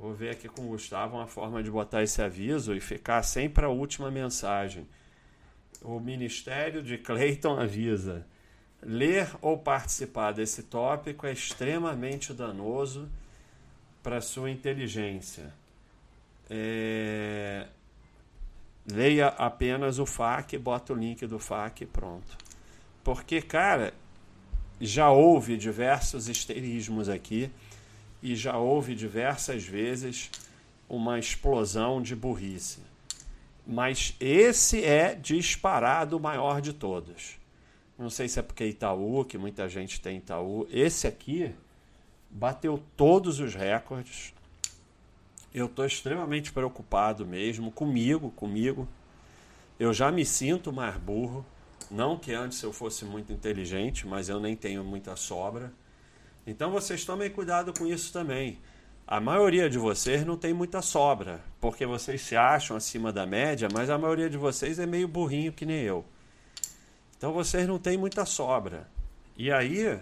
Vou 0.00 0.14
ver 0.14 0.30
aqui 0.30 0.48
com 0.48 0.62
o 0.62 0.68
Gustavo 0.68 1.18
uma 1.18 1.26
forma 1.26 1.62
de 1.62 1.70
botar 1.70 2.02
esse 2.02 2.22
aviso 2.22 2.74
e 2.74 2.80
ficar 2.80 3.22
sempre 3.22 3.66
a 3.66 3.68
última 3.68 4.10
mensagem. 4.10 4.88
O 5.82 6.00
Ministério 6.00 6.82
de 6.82 6.96
Clayton 6.96 7.60
avisa: 7.60 8.26
ler 8.82 9.28
ou 9.42 9.58
participar 9.58 10.32
desse 10.32 10.62
tópico 10.62 11.26
é 11.26 11.32
extremamente 11.32 12.32
danoso 12.32 13.10
para 14.02 14.22
sua 14.22 14.50
inteligência. 14.50 15.52
É... 16.48 17.66
Leia 18.90 19.26
apenas 19.28 19.98
o 19.98 20.06
FAQ, 20.06 20.56
bota 20.56 20.94
o 20.94 20.96
link 20.96 21.26
do 21.26 21.38
FAQ 21.38 21.84
e 21.84 21.86
pronto. 21.86 22.38
Porque, 23.04 23.42
cara, 23.42 23.92
já 24.80 25.10
houve 25.10 25.58
diversos 25.58 26.26
esterismos 26.26 27.06
aqui 27.06 27.52
e 28.22 28.34
já 28.36 28.56
houve 28.56 28.94
diversas 28.94 29.64
vezes 29.64 30.30
uma 30.88 31.18
explosão 31.18 32.02
de 32.02 32.14
burrice. 32.16 32.80
Mas 33.66 34.14
esse 34.18 34.84
é 34.84 35.14
disparado 35.14 36.16
o 36.16 36.20
maior 36.20 36.60
de 36.60 36.72
todos. 36.72 37.38
Não 37.96 38.10
sei 38.10 38.28
se 38.28 38.38
é 38.38 38.42
porque 38.42 38.64
é 38.64 38.68
Itaú, 38.68 39.24
que 39.24 39.38
muita 39.38 39.68
gente 39.68 40.00
tem 40.00 40.16
Itaú. 40.16 40.66
Esse 40.70 41.06
aqui 41.06 41.54
bateu 42.30 42.82
todos 42.96 43.40
os 43.40 43.54
recordes. 43.54 44.32
Eu 45.52 45.66
estou 45.66 45.84
extremamente 45.84 46.52
preocupado 46.52 47.26
mesmo 47.26 47.70
comigo, 47.70 48.30
comigo. 48.30 48.88
Eu 49.78 49.92
já 49.92 50.10
me 50.10 50.24
sinto 50.24 50.72
mais 50.72 50.96
burro. 50.96 51.44
Não 51.90 52.16
que 52.16 52.32
antes 52.32 52.62
eu 52.62 52.72
fosse 52.72 53.04
muito 53.04 53.32
inteligente, 53.32 54.06
mas 54.06 54.28
eu 54.28 54.38
nem 54.40 54.54
tenho 54.54 54.84
muita 54.84 55.16
sobra. 55.16 55.72
Então 56.46 56.70
vocês 56.70 57.04
tomem 57.04 57.30
cuidado 57.30 57.72
com 57.72 57.86
isso 57.86 58.12
também. 58.12 58.58
A 59.06 59.20
maioria 59.20 59.68
de 59.68 59.76
vocês 59.76 60.24
não 60.24 60.36
tem 60.36 60.52
muita 60.52 60.80
sobra, 60.80 61.40
porque 61.60 61.84
vocês 61.84 62.20
se 62.20 62.36
acham 62.36 62.76
acima 62.76 63.12
da 63.12 63.26
média, 63.26 63.68
mas 63.72 63.90
a 63.90 63.98
maioria 63.98 64.30
de 64.30 64.36
vocês 64.36 64.78
é 64.78 64.86
meio 64.86 65.08
burrinho 65.08 65.52
que 65.52 65.66
nem 65.66 65.82
eu. 65.82 66.04
Então 67.16 67.32
vocês 67.32 67.66
não 67.66 67.78
têm 67.78 67.98
muita 67.98 68.24
sobra. 68.24 68.88
E 69.36 69.50
aí, 69.50 69.98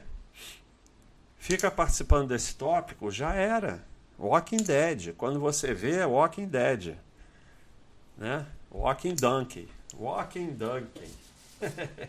fica 1.38 1.70
participando 1.70 2.28
desse 2.28 2.54
tópico, 2.54 3.10
já 3.10 3.34
era. 3.34 3.82
Walking 4.18 4.58
Dead. 4.58 5.14
Quando 5.16 5.40
você 5.40 5.72
vê, 5.72 5.96
é 5.96 6.06
Walking 6.06 6.46
Dead. 6.46 6.96
Né? 8.16 8.44
Walking 8.70 9.14
Donkey. 9.14 9.68
Walking 9.94 10.54
Donkey. 10.54 11.10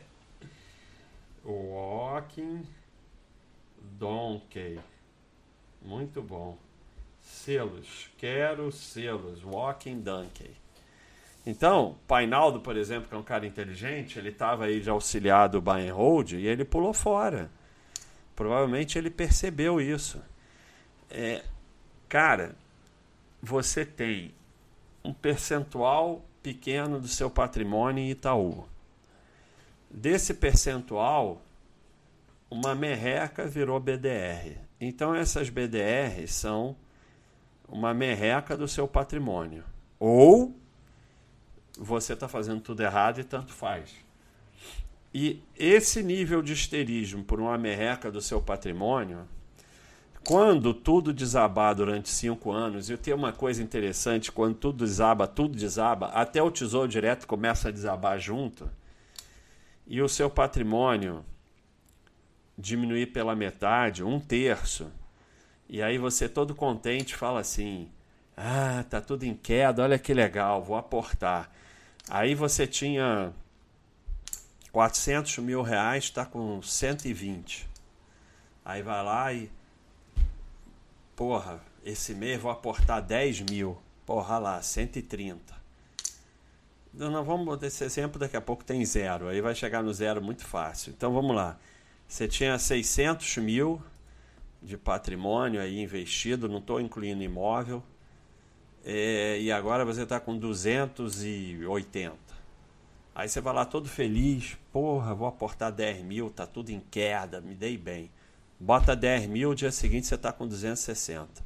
Walking 1.46 2.68
Donkey. 4.00 4.80
Muito 5.82 6.22
bom. 6.22 6.58
Selos. 7.22 8.10
Quero 8.18 8.72
selos. 8.72 9.44
Walking 9.44 10.00
Donkey. 10.00 10.52
Então, 11.46 11.98
Painaldo, 12.08 12.62
por 12.62 12.78
exemplo, 12.78 13.10
que 13.10 13.16
é 13.16 13.18
um 13.18 13.24
cara 13.24 13.46
inteligente, 13.46 14.18
ele 14.18 14.30
estava 14.30 14.66
aí 14.66 14.80
de 14.80 14.90
auxiliar 14.90 15.50
do 15.50 15.62
buy 15.62 15.88
and 15.88 15.94
hold 15.94 16.32
e 16.32 16.48
ele 16.48 16.64
pulou 16.64 16.94
fora. 16.94 17.52
Provavelmente 18.36 18.98
ele 18.98 19.10
percebeu 19.10 19.82
isso. 19.82 20.22
É, 21.10 21.44
cara, 22.08 22.56
você 23.42 23.86
tem 23.86 24.34
um 25.04 25.14
percentual 25.14 26.24
pequeno 26.42 27.00
do 27.00 27.08
seu 27.08 27.30
patrimônio 27.30 28.04
em 28.04 28.12
Itaú. 28.12 28.66
Desse 29.90 30.34
percentual, 30.34 31.42
uma 32.50 32.74
merreca 32.74 33.46
virou 33.46 33.80
BDR. 33.80 34.58
Então 34.80 35.14
essas 35.14 35.50
BDR 35.50 36.28
são 36.28 36.76
uma 37.68 37.94
merreca 37.94 38.58
do 38.58 38.68
seu 38.68 38.88
patrimônio. 38.88 39.64
Ou 40.00 40.56
você 41.78 42.14
está 42.14 42.28
fazendo 42.28 42.62
tudo 42.62 42.82
errado 42.82 43.20
e 43.20 43.24
tanto 43.24 43.54
faz. 43.54 43.94
E 45.14 45.42
esse 45.56 46.04
nível 46.04 46.42
de 46.42 46.54
histerismo 46.54 47.24
por 47.24 47.40
uma 47.40 47.58
merreca 47.58 48.12
do 48.12 48.22
seu 48.22 48.42
patrimônio, 48.42 49.28
quando 50.24 50.74
tudo 50.74 51.14
desabar 51.14 51.74
durante 51.74 52.10
cinco 52.10 52.52
anos, 52.52 52.90
e 52.90 52.98
tem 52.98 53.14
uma 53.14 53.32
coisa 53.32 53.64
interessante, 53.64 54.32
quando 54.32 54.56
tudo 54.56 54.86
desaba, 54.86 55.26
tudo 55.26 55.58
desaba, 55.58 56.08
até 56.08 56.44
o 56.44 56.52
tesouro 56.52 56.88
direto 56.88 57.26
começa 57.26 57.70
a 57.70 57.72
desabar 57.72 58.20
junto, 58.20 58.70
e 59.88 60.02
o 60.02 60.08
seu 60.08 60.30
patrimônio 60.30 61.26
diminuir 62.60 63.08
pela 63.08 63.36
metade, 63.36 64.04
um 64.04 64.20
terço, 64.20 64.92
e 65.68 65.82
aí 65.82 65.98
você 65.98 66.28
todo 66.28 66.54
contente 66.54 67.16
fala 67.16 67.40
assim: 67.40 67.90
ah, 68.36 68.84
tá 68.90 69.00
tudo 69.00 69.24
em 69.24 69.34
queda, 69.34 69.84
olha 69.84 69.98
que 69.98 70.14
legal, 70.14 70.64
vou 70.64 70.76
aportar. 70.76 71.50
Aí 72.10 72.36
você 72.36 72.68
tinha 72.68 73.32
400 74.72 75.38
mil 75.40 75.62
reais, 75.62 76.06
está 76.06 76.26
com 76.26 76.62
120. 76.62 77.68
Aí 78.66 78.82
vai 78.82 79.04
lá 79.04 79.34
e. 79.34 79.50
Porra, 81.16 81.62
esse 81.84 82.14
mês 82.14 82.42
vou 82.42 82.52
aportar 82.52 83.02
10 83.02 83.42
mil. 83.42 83.78
Porra 84.06 84.40
lá, 84.40 84.62
130. 84.62 85.60
Não, 86.92 87.12
não, 87.12 87.24
vamos 87.24 87.46
botar 87.46 87.68
esse 87.68 87.84
exemplo, 87.84 88.20
daqui 88.20 88.36
a 88.36 88.42
pouco 88.42 88.64
tem 88.64 88.84
zero. 88.84 89.28
Aí 89.28 89.40
vai 89.42 89.54
chegar 89.54 89.84
no 89.84 89.94
zero 89.94 90.22
muito 90.22 90.46
fácil. 90.46 90.92
Então 90.92 91.14
vamos 91.14 91.36
lá. 91.36 91.58
Você 92.10 92.28
tinha 92.28 92.58
600 92.58 93.38
mil 93.38 93.80
de 94.64 94.76
patrimônio 94.76 95.62
aí 95.62 95.80
investido, 95.80 96.50
não 96.50 96.58
estou 96.58 96.82
incluindo 96.82 97.22
imóvel, 97.22 97.84
é, 98.84 99.40
e 99.40 99.52
agora 99.52 99.86
você 99.86 100.02
está 100.02 100.20
com 100.20 100.36
280. 100.36 102.18
Aí 103.14 103.30
você 103.30 103.40
vai 103.40 103.54
lá 103.54 103.64
todo 103.64 103.88
feliz, 103.88 104.58
porra, 104.74 105.14
vou 105.14 105.28
aportar 105.28 105.72
10 105.72 106.04
mil, 106.04 106.32
tá 106.32 106.48
tudo 106.48 106.72
em 106.72 106.80
queda, 106.80 107.40
me 107.40 107.54
dei 107.54 107.78
bem. 107.78 108.10
Bota 108.60 108.96
10 108.96 109.28
mil, 109.28 109.54
dia 109.54 109.72
seguinte 109.72 110.08
você 110.08 110.16
está 110.16 110.34
com 110.34 110.48
260. 110.48 111.46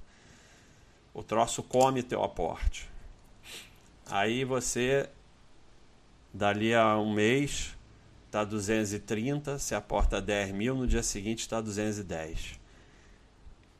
O 1.14 1.22
troço 1.22 1.62
come 1.62 2.02
teu 2.02 2.24
aporte. 2.24 2.90
Aí 4.06 4.46
você, 4.46 5.10
dali 6.34 6.74
a 6.74 6.98
um 6.98 7.14
mês, 7.14 7.76
está 8.34 8.44
230, 8.44 9.60
você 9.60 9.76
aporta 9.76 10.20
10 10.20 10.52
mil, 10.54 10.76
no 10.76 10.88
dia 10.88 11.04
seguinte 11.04 11.42
está 11.42 11.62
210. 11.62 12.60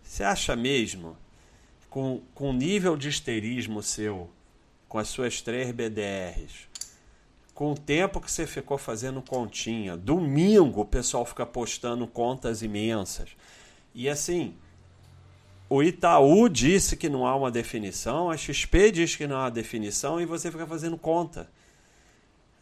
Você 0.04 0.24
acha 0.24 0.56
mesmo, 0.56 1.18
com, 1.90 2.22
com 2.36 2.52
o 2.52 2.54
nível 2.54 2.96
de 2.96 3.10
histerismo 3.10 3.82
seu, 3.82 4.30
com 4.88 5.00
as 5.00 5.08
suas 5.08 5.42
três 5.42 5.72
BDRs, 5.72 6.68
com 7.56 7.72
o 7.72 7.76
tempo 7.76 8.22
que 8.22 8.32
você 8.32 8.46
ficou 8.46 8.78
fazendo 8.78 9.24
continha, 9.24 9.98
domingo 9.98 10.82
o 10.82 10.86
pessoal 10.86 11.26
fica 11.26 11.48
postando 11.48 12.06
contas 12.06 12.62
imensas. 12.62 13.30
E 13.96 14.08
assim, 14.08 14.54
o 15.68 15.82
Itaú 15.82 16.48
disse 16.48 16.96
que 16.96 17.10
não 17.10 17.26
há 17.26 17.36
uma 17.36 17.50
definição, 17.50 18.30
a 18.30 18.38
XP 18.38 18.92
diz 18.92 19.16
que 19.16 19.26
não 19.26 19.38
há 19.38 19.50
definição 19.50 20.22
e 20.22 20.28
você 20.28 20.52
fica 20.52 20.68
fazendo 20.68 20.96
conta. 20.96 21.50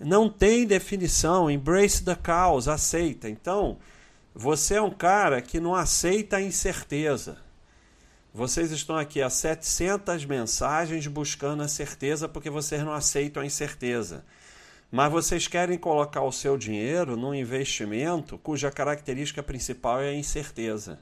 Não 0.04 0.30
tem 0.30 0.66
definição. 0.66 1.50
Embrace 1.50 2.04
the 2.04 2.16
cause, 2.16 2.70
aceita. 2.70 3.30
Então, 3.30 3.78
você 4.34 4.76
é 4.76 4.82
um 4.82 4.92
cara 4.92 5.42
que 5.42 5.60
não 5.60 5.76
aceita 5.76 6.38
a 6.38 6.42
incerteza. 6.42 7.38
Vocês 8.34 8.72
estão 8.72 8.98
aqui 8.98 9.22
a 9.22 9.30
700 9.30 10.24
mensagens 10.26 11.06
buscando 11.06 11.64
a 11.64 11.68
certeza 11.68 12.30
porque 12.30 12.50
vocês 12.50 12.82
não 12.82 12.94
aceitam 12.94 13.44
a 13.44 13.46
incerteza. 13.46 14.24
Mas 14.90 15.12
vocês 15.12 15.48
querem 15.48 15.78
colocar 15.78 16.22
o 16.22 16.32
seu 16.32 16.58
dinheiro 16.58 17.16
num 17.16 17.36
investimento 17.36 18.38
cuja 18.38 18.72
característica 18.72 19.44
principal 19.44 20.02
é 20.02 20.10
a 20.10 20.14
incerteza. 20.14 21.00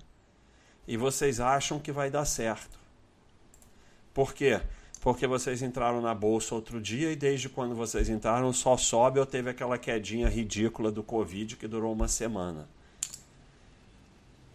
E 0.87 0.97
vocês 0.97 1.39
acham 1.39 1.79
que 1.79 1.91
vai 1.91 2.09
dar 2.09 2.25
certo. 2.25 2.79
Por 4.13 4.33
quê? 4.33 4.59
Porque 5.01 5.25
vocês 5.25 5.61
entraram 5.61 6.01
na 6.01 6.13
bolsa 6.13 6.53
outro 6.53 6.81
dia 6.81 7.11
e 7.11 7.15
desde 7.15 7.47
quando 7.47 7.73
vocês 7.73 8.09
entraram 8.09 8.51
só 8.51 8.75
sobe 8.75 9.19
ou 9.19 9.25
teve 9.25 9.49
aquela 9.49 9.77
quedinha 9.77 10.27
ridícula 10.27 10.91
do 10.91 11.01
Covid 11.01 11.55
que 11.55 11.67
durou 11.67 11.93
uma 11.93 12.07
semana. 12.07 12.67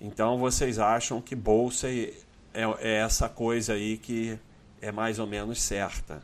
Então 0.01 0.37
vocês 0.37 0.79
acham 0.79 1.21
que 1.21 1.35
bolsa 1.35 1.89
é, 1.91 2.13
é 2.81 2.97
essa 2.97 3.29
coisa 3.29 3.73
aí 3.73 3.97
que 3.97 4.39
é 4.83 4.93
mais 4.93 5.19
ou 5.19 5.27
menos 5.27 5.63
certa. 5.63 6.23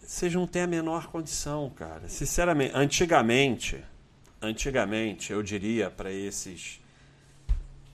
Vocês 0.00 0.32
não 0.32 0.46
têm 0.46 0.62
a 0.62 0.66
menor 0.66 1.08
condição, 1.08 1.68
cara. 1.70 2.08
Sinceramente, 2.08 2.72
antigamente, 2.74 3.84
antigamente 4.40 5.32
eu 5.32 5.42
diria 5.42 5.90
para 5.90 6.12
esses 6.12 6.80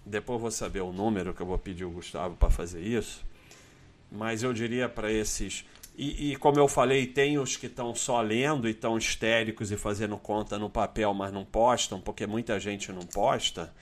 depois 0.06 0.40
vou 0.40 0.50
saber 0.50 0.82
o 0.82 0.92
número 0.92 1.32
que 1.32 1.40
eu 1.40 1.46
vou 1.46 1.58
pedir 1.58 1.84
o 1.84 1.90
Gustavo 1.90 2.36
para 2.36 2.50
fazer 2.50 2.82
isso. 2.82 3.24
Mas 4.14 4.42
eu 4.42 4.52
diria 4.52 4.88
para 4.88 5.10
esses. 5.10 5.64
E, 5.96 6.32
e, 6.32 6.36
como 6.36 6.58
eu 6.58 6.68
falei, 6.68 7.06
tem 7.06 7.38
os 7.38 7.56
que 7.56 7.66
estão 7.66 7.94
só 7.94 8.20
lendo 8.20 8.68
e 8.68 8.70
estão 8.70 8.96
histéricos 8.96 9.70
e 9.72 9.76
fazendo 9.76 10.16
conta 10.16 10.58
no 10.58 10.70
papel, 10.70 11.12
mas 11.12 11.32
não 11.32 11.44
postam, 11.44 12.00
porque 12.00 12.26
muita 12.26 12.58
gente 12.60 12.92
não 12.92 13.02
posta. 13.02 13.72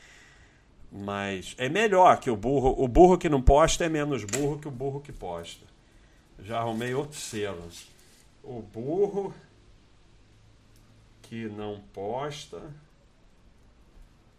Mas 0.91 1.55
é 1.59 1.69
melhor 1.69 2.19
que 2.19 2.31
o 2.31 2.37
burro. 2.37 2.75
O 2.77 2.89
burro 2.89 3.17
que 3.17 3.29
não 3.29 3.41
posta 3.41 3.85
é 3.85 3.89
menos 3.89 4.25
burro 4.25 4.59
que 4.59 4.69
o 4.69 4.71
burro 4.71 5.01
que 5.01 5.13
posta. 5.13 5.67
Já 6.41 6.59
arrumei 6.59 6.95
outro 6.95 7.19
selo. 7.19 7.69
O 8.43 8.61
burro 8.61 9.33
que 11.23 11.49
não 11.49 11.81
posta 11.95 12.61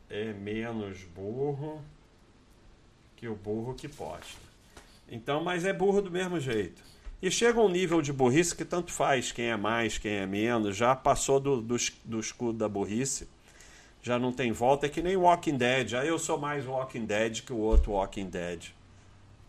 é 0.10 0.32
menos 0.34 1.04
burro 1.06 1.82
que 3.16 3.28
o 3.28 3.36
burro 3.36 3.74
que 3.74 3.88
posta. 3.88 4.43
Então, 5.14 5.44
mas 5.44 5.64
é 5.64 5.72
burro 5.72 6.02
do 6.02 6.10
mesmo 6.10 6.40
jeito. 6.40 6.84
E 7.22 7.30
chega 7.30 7.62
um 7.62 7.70
nível 7.70 8.02
de 8.02 8.12
burrice 8.12 8.56
que 8.56 8.66
tanto 8.66 8.92
faz 8.92 9.32
quem 9.32 9.46
é 9.46 9.56
mais, 9.56 9.98
quem 9.98 10.14
é 10.14 10.26
menos, 10.26 10.76
já 10.76 10.96
passou 10.96 11.40
do, 11.40 11.62
do, 11.62 11.78
do 12.04 12.20
escudo 12.20 12.58
da 12.58 12.68
burrice, 12.68 13.30
já 14.02 14.18
não 14.18 14.34
tem 14.34 14.52
volta, 14.52 14.88
é 14.88 14.90
que 14.90 15.02
nem 15.02 15.16
Walking 15.16 15.56
Dead. 15.56 15.94
Aí 15.94 16.08
eu 16.08 16.18
sou 16.18 16.38
mais 16.38 16.66
Walking 16.66 17.06
Dead 17.06 17.42
que 17.42 17.54
o 17.54 17.58
outro 17.58 17.92
Walking 17.92 18.30
Dead. 18.30 18.72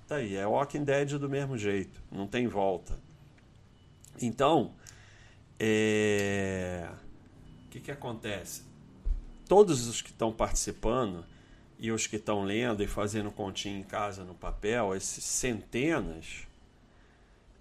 Tá 0.07 0.17
aí, 0.17 0.37
é 0.37 0.47
Walking 0.47 0.85
Dead 0.85 1.19
do 1.19 1.29
mesmo 1.29 1.57
jeito, 1.57 2.01
não 2.13 2.27
tem 2.27 2.47
volta. 2.47 3.01
Então, 4.21 4.73
é... 5.59 6.89
o 7.67 7.71
que, 7.71 7.81
que 7.81 7.91
acontece? 7.91 8.75
todos 9.49 9.87
os 9.87 10.03
que 10.03 10.11
estão 10.11 10.33
participando 10.33 11.25
e 11.79 11.91
os 11.91 12.07
que 12.07 12.17
estão 12.17 12.43
lendo 12.43 12.83
e 12.83 12.87
fazendo 12.87 13.31
continho 13.31 13.79
em 13.79 13.83
casa 13.83 14.25
no 14.25 14.35
papel, 14.35 14.95
esses 14.95 15.25
centenas, 15.25 16.47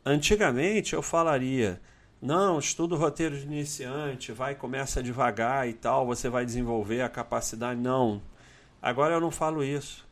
antigamente 0.05 0.93
eu 0.93 1.01
falaria: 1.01 1.81
não, 2.21 2.59
estuda 2.59 2.95
o 2.95 2.97
roteiro 2.97 3.37
de 3.37 3.43
iniciante, 3.43 4.31
vai, 4.31 4.55
começa 4.55 5.03
devagar 5.03 5.67
e 5.67 5.73
tal, 5.73 6.05
você 6.05 6.29
vai 6.29 6.45
desenvolver 6.45 7.01
a 7.01 7.09
capacidade. 7.09 7.79
Não. 7.79 8.21
Agora 8.81 9.15
eu 9.15 9.21
não 9.21 9.31
falo 9.31 9.63
isso. 9.63 10.05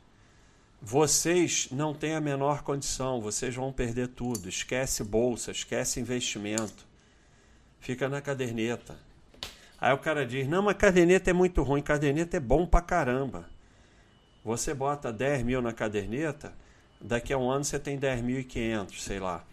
Vocês 0.82 1.68
não 1.72 1.94
têm 1.94 2.16
a 2.16 2.22
menor 2.22 2.64
condição, 2.64 3.22
vocês 3.22 3.54
vão 3.54 3.72
perder 3.72 4.08
tudo. 4.08 4.50
Esquece 4.50 5.04
bolsa, 5.04 5.52
esquece 5.52 6.00
investimento. 6.00 6.88
Fica 7.80 8.10
na 8.10 8.22
caderneta 8.22 8.98
Aí 9.82 9.92
o 9.92 9.98
cara 9.98 10.24
diz: 10.24 10.48
Não, 10.48 10.62
mas 10.62 10.78
caderneta 10.78 11.32
é 11.32 11.34
muito 11.34 11.64
ruim, 11.64 11.82
caderneta 11.82 12.38
é 12.38 12.40
bom 12.40 12.68
pra 12.68 12.82
caramba. 12.82 13.50
Você 14.44 14.74
bota 14.74 15.14
10 15.14 15.44
mil 15.44 15.62
na 15.62 15.72
caderneta, 15.72 16.54
daqui 17.00 17.32
a 17.32 17.38
um 17.38 17.50
ano 17.50 17.64
você 17.64 17.78
tem 17.78 18.00
10.500, 18.00 19.00
sei 19.00 19.20
lá. 19.20 19.44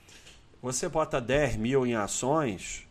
Você 0.62 0.88
bota 0.88 1.20
10 1.20 1.56
mil 1.56 1.86
em 1.86 1.94
ações, 1.94 2.86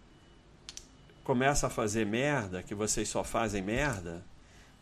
começa 1.23 1.67
a 1.67 1.69
fazer 1.69 2.05
merda, 2.05 2.61
que 2.61 2.75
vocês 2.75 3.09
só 3.09 3.23
fazem 3.23 3.61
merda. 3.61 4.23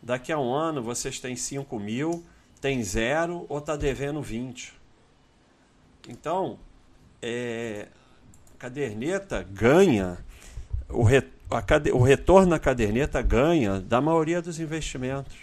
Daqui 0.02 0.30
a 0.30 0.38
um 0.38 0.52
ano 0.52 0.82
vocês 0.82 1.18
têm 1.18 1.34
5 1.34 1.78
mil, 1.80 2.24
tem 2.60 2.82
zero 2.84 3.46
ou 3.48 3.58
está 3.58 3.76
devendo 3.76 4.20
20. 4.22 4.74
Então, 6.08 6.58
é, 7.20 7.88
caderneta 8.58 9.42
ganha 9.42 10.18
o 10.88 11.02
retorno 11.02 11.36
o 11.94 12.02
retorno 12.02 12.48
na 12.48 12.58
caderneta 12.58 13.22
ganha 13.22 13.80
da 13.80 14.00
maioria 14.00 14.42
dos 14.42 14.58
investimentos. 14.58 15.36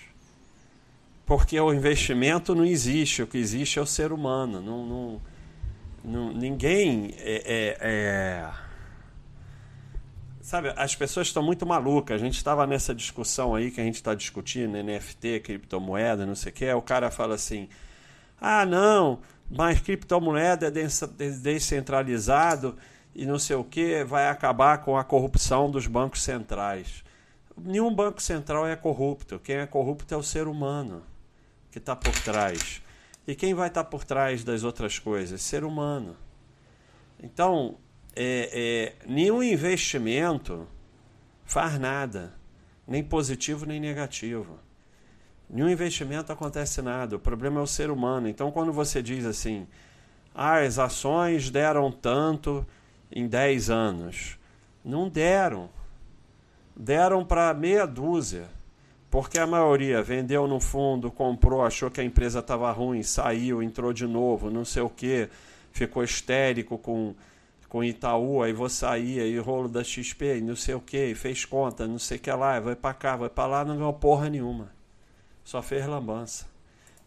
Porque 1.25 1.57
o 1.59 1.73
investimento 1.73 2.53
não 2.53 2.65
existe, 2.65 3.23
o 3.23 3.27
que 3.27 3.37
existe 3.37 3.79
é 3.79 3.81
o 3.81 3.85
ser 3.85 4.11
humano. 4.11 4.61
Não, 4.61 4.85
não, 4.85 5.21
não 6.03 6.33
ninguém 6.33 7.13
é, 7.17 7.43
é, 7.45 7.77
é, 7.81 8.51
Sabe, 10.41 10.73
as 10.75 10.93
pessoas 10.93 11.27
estão 11.27 11.41
muito 11.41 11.65
malucas. 11.65 12.21
A 12.21 12.23
gente 12.23 12.35
estava 12.35 12.67
nessa 12.67 12.93
discussão 12.93 13.55
aí 13.55 13.71
que 13.71 13.79
a 13.79 13.83
gente 13.83 13.95
está 13.95 14.13
discutindo, 14.13 14.77
NFT, 14.77 15.39
criptomoeda, 15.39 16.25
não 16.25 16.35
sei 16.35 16.51
o 16.51 16.55
que. 16.55 16.73
O 16.73 16.81
cara 16.81 17.09
fala 17.09 17.35
assim: 17.35 17.69
ah, 18.41 18.65
não, 18.65 19.21
mas 19.49 19.79
criptomoeda 19.79 20.67
é 20.67 20.71
descentralizado 21.41 22.75
e 23.15 23.25
não 23.25 23.39
sei 23.39 23.55
o 23.55 23.63
que, 23.63 24.03
vai 24.03 24.27
acabar 24.27 24.79
com 24.79 24.97
a 24.97 25.03
corrupção 25.05 25.71
dos 25.71 25.87
bancos 25.87 26.21
centrais. 26.21 27.03
Nenhum 27.57 27.93
banco 27.93 28.21
central 28.21 28.67
é 28.67 28.75
corrupto. 28.75 29.39
Quem 29.39 29.57
é 29.57 29.65
corrupto 29.65 30.13
é 30.13 30.17
o 30.17 30.23
ser 30.23 30.47
humano 30.47 31.12
que 31.73 31.79
está 31.79 31.95
por 31.95 32.13
trás. 32.19 32.83
E 33.27 33.33
quem 33.33 33.55
vai 33.55 33.67
estar 33.67 33.83
tá 33.83 33.89
por 33.89 34.03
trás 34.03 34.43
das 34.43 34.63
outras 34.63 34.99
coisas? 34.99 35.41
Ser 35.41 35.63
humano. 35.63 36.15
Então, 37.21 37.77
é, 38.15 38.93
é, 39.01 39.07
nenhum 39.11 39.41
investimento 39.41 40.67
faz 41.43 41.79
nada, 41.79 42.35
nem 42.87 43.03
positivo 43.03 43.65
nem 43.65 43.79
negativo. 43.79 44.59
Nenhum 45.49 45.67
investimento 45.67 46.31
acontece 46.31 46.79
nada. 46.81 47.15
O 47.15 47.19
problema 47.19 47.59
é 47.59 47.63
o 47.63 47.67
ser 47.67 47.89
humano. 47.89 48.29
Então, 48.29 48.51
quando 48.51 48.71
você 48.71 49.01
diz 49.01 49.25
assim, 49.25 49.67
ah, 50.35 50.59
as 50.59 50.77
ações 50.77 51.49
deram 51.49 51.91
tanto 51.91 52.65
em 53.11 53.27
10 53.27 53.69
anos. 53.71 54.37
Não 54.85 55.09
deram. 55.09 55.69
Deram 56.75 57.25
para 57.25 57.51
meia 57.53 57.87
dúzia. 57.87 58.47
Porque 59.13 59.37
a 59.37 59.45
maioria 59.45 60.01
vendeu 60.01 60.47
no 60.47 60.59
fundo, 60.59 61.11
comprou, 61.11 61.61
achou 61.61 61.91
que 61.91 62.01
a 62.01 62.03
empresa 62.03 62.39
estava 62.39 62.71
ruim, 62.71 63.03
saiu, 63.03 63.61
entrou 63.61 63.93
de 63.93 64.07
novo, 64.07 64.49
não 64.49 64.65
sei 64.65 64.81
o 64.81 64.89
que, 64.89 65.29
ficou 65.71 66.03
histérico 66.03 66.79
com, 66.79 67.13
com 67.69 67.83
Itaú, 67.83 68.41
aí 68.41 68.51
vou 68.51 68.67
sair, 68.67 69.19
aí 69.19 69.37
rolo 69.37 69.69
da 69.69 69.83
XP, 69.83 70.41
não 70.41 70.55
sei 70.55 70.73
o 70.73 70.79
que, 70.79 71.13
fez 71.13 71.45
conta, 71.45 71.85
não 71.85 71.99
sei 71.99 72.17
o 72.17 72.21
que 72.21 72.31
lá, 72.31 72.59
vai 72.59 72.75
para 72.75 72.95
cá, 72.95 73.15
vai 73.15 73.29
para 73.29 73.45
lá, 73.45 73.63
não 73.63 73.77
ganhou 73.77 73.93
porra 73.93 74.31
nenhuma. 74.31 74.71
Só 75.43 75.61
fez 75.61 75.85
lambança. 75.85 76.47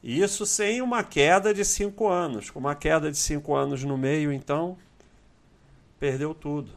Isso 0.00 0.46
sem 0.46 0.80
uma 0.80 1.02
queda 1.02 1.52
de 1.52 1.64
cinco 1.64 2.06
anos. 2.06 2.50
Com 2.50 2.60
uma 2.60 2.76
queda 2.76 3.10
de 3.10 3.18
cinco 3.18 3.52
anos 3.52 3.82
no 3.82 3.98
meio, 3.98 4.32
então, 4.32 4.78
perdeu 5.98 6.32
tudo. 6.32 6.70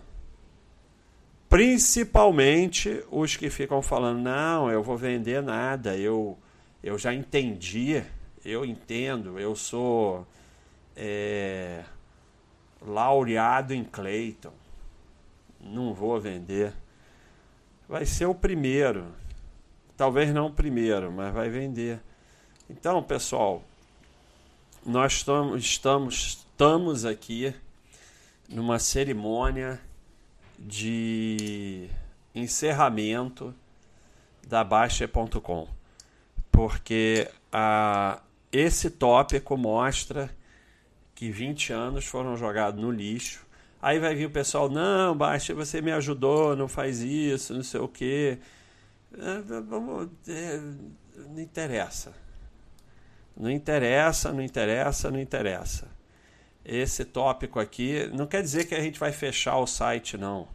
Principalmente 1.50 3.04
os 3.10 3.36
que 3.36 3.50
ficam 3.50 3.82
falando: 3.82 4.20
não, 4.20 4.72
eu 4.72 4.84
vou 4.84 4.96
vender 4.96 5.42
nada, 5.42 5.98
eu, 5.98 6.38
eu 6.84 6.96
já 6.98 7.12
entendi, 7.12 8.04
eu 8.46 8.64
entendo, 8.64 9.40
eu 9.40 9.56
sou 9.56 10.28
é, 10.96 11.84
laureado 12.80 13.74
em 13.74 13.84
Clayton, 13.84 14.54
não 15.60 15.92
vou 15.92 16.20
vender. 16.20 16.72
Vai 17.88 18.06
ser 18.06 18.28
o 18.28 18.36
primeiro, 18.36 19.08
talvez 19.98 20.32
não 20.32 20.46
o 20.46 20.54
primeiro, 20.54 21.12
mas 21.12 21.34
vai 21.34 21.50
vender. 21.50 22.00
Então, 22.70 23.02
pessoal, 23.02 23.64
nós 24.86 25.14
estamos, 25.14 25.64
estamos, 25.64 26.16
estamos 26.16 27.06
aqui 27.06 27.56
numa 28.48 28.78
cerimônia 28.78 29.82
de 30.60 31.90
encerramento 32.36 33.54
da 34.48 34.64
Baixa.com, 34.64 35.68
porque 36.52 37.30
a, 37.52 38.22
esse 38.52 38.90
tópico 38.90 39.58
mostra 39.58 40.30
que 41.16 41.32
20 41.32 41.74
anos 41.74 42.06
foram 42.06 42.36
jogados 42.36 42.82
no 42.82 42.92
lixo. 42.92 43.46
Aí 43.82 44.00
vai 44.00 44.14
vir 44.14 44.26
o 44.26 44.32
pessoal, 44.32 44.70
não, 44.70 45.16
Baixa, 45.16 45.54
você 45.54 45.82
me 45.82 45.92
ajudou, 45.92 46.56
não 46.56 46.68
faz 46.68 47.00
isso, 47.00 47.54
não 47.54 47.64
sei 47.64 47.80
o 47.80 47.88
quê. 47.88 48.40
É, 49.18 49.62
vamos, 49.62 50.10
é, 50.28 50.60
não 51.16 51.40
interessa. 51.40 52.14
Não 53.36 53.50
interessa, 53.50 54.34
não 54.34 54.42
interessa, 54.42 55.10
não 55.10 55.20
interessa. 55.20 55.88
Esse 56.64 57.06
tópico 57.06 57.60
aqui 57.60 58.10
não 58.14 58.28
quer 58.28 58.42
dizer 58.42 58.66
que 58.66 58.76
a 58.76 58.82
gente 58.82 59.00
vai 59.00 59.12
fechar 59.12 59.58
o 59.58 59.66
site, 59.66 60.18
não. 60.18 60.48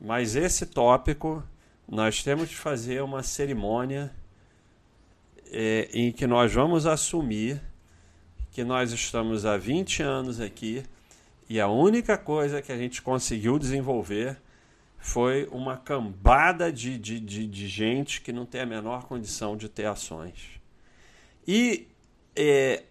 Mas 0.00 0.36
esse 0.36 0.66
tópico 0.66 1.42
nós 1.86 2.22
temos 2.22 2.48
de 2.48 2.56
fazer 2.56 3.02
uma 3.02 3.22
cerimônia 3.22 4.12
é, 5.50 5.88
em 5.92 6.12
que 6.12 6.26
nós 6.26 6.52
vamos 6.52 6.86
assumir 6.86 7.60
que 8.52 8.64
nós 8.64 8.92
estamos 8.92 9.44
há 9.44 9.56
20 9.56 10.02
anos 10.02 10.40
aqui 10.40 10.84
e 11.48 11.60
a 11.60 11.68
única 11.68 12.16
coisa 12.16 12.62
que 12.62 12.70
a 12.70 12.76
gente 12.76 13.02
conseguiu 13.02 13.58
desenvolver 13.58 14.40
foi 14.98 15.48
uma 15.50 15.76
cambada 15.76 16.72
de, 16.72 16.98
de, 16.98 17.18
de, 17.18 17.46
de 17.46 17.68
gente 17.68 18.20
que 18.20 18.32
não 18.32 18.46
tem 18.46 18.60
a 18.60 18.66
menor 18.66 19.04
condição 19.04 19.56
de 19.56 19.68
ter 19.68 19.86
ações. 19.86 20.60
E 21.46 21.88
é, 22.36 22.84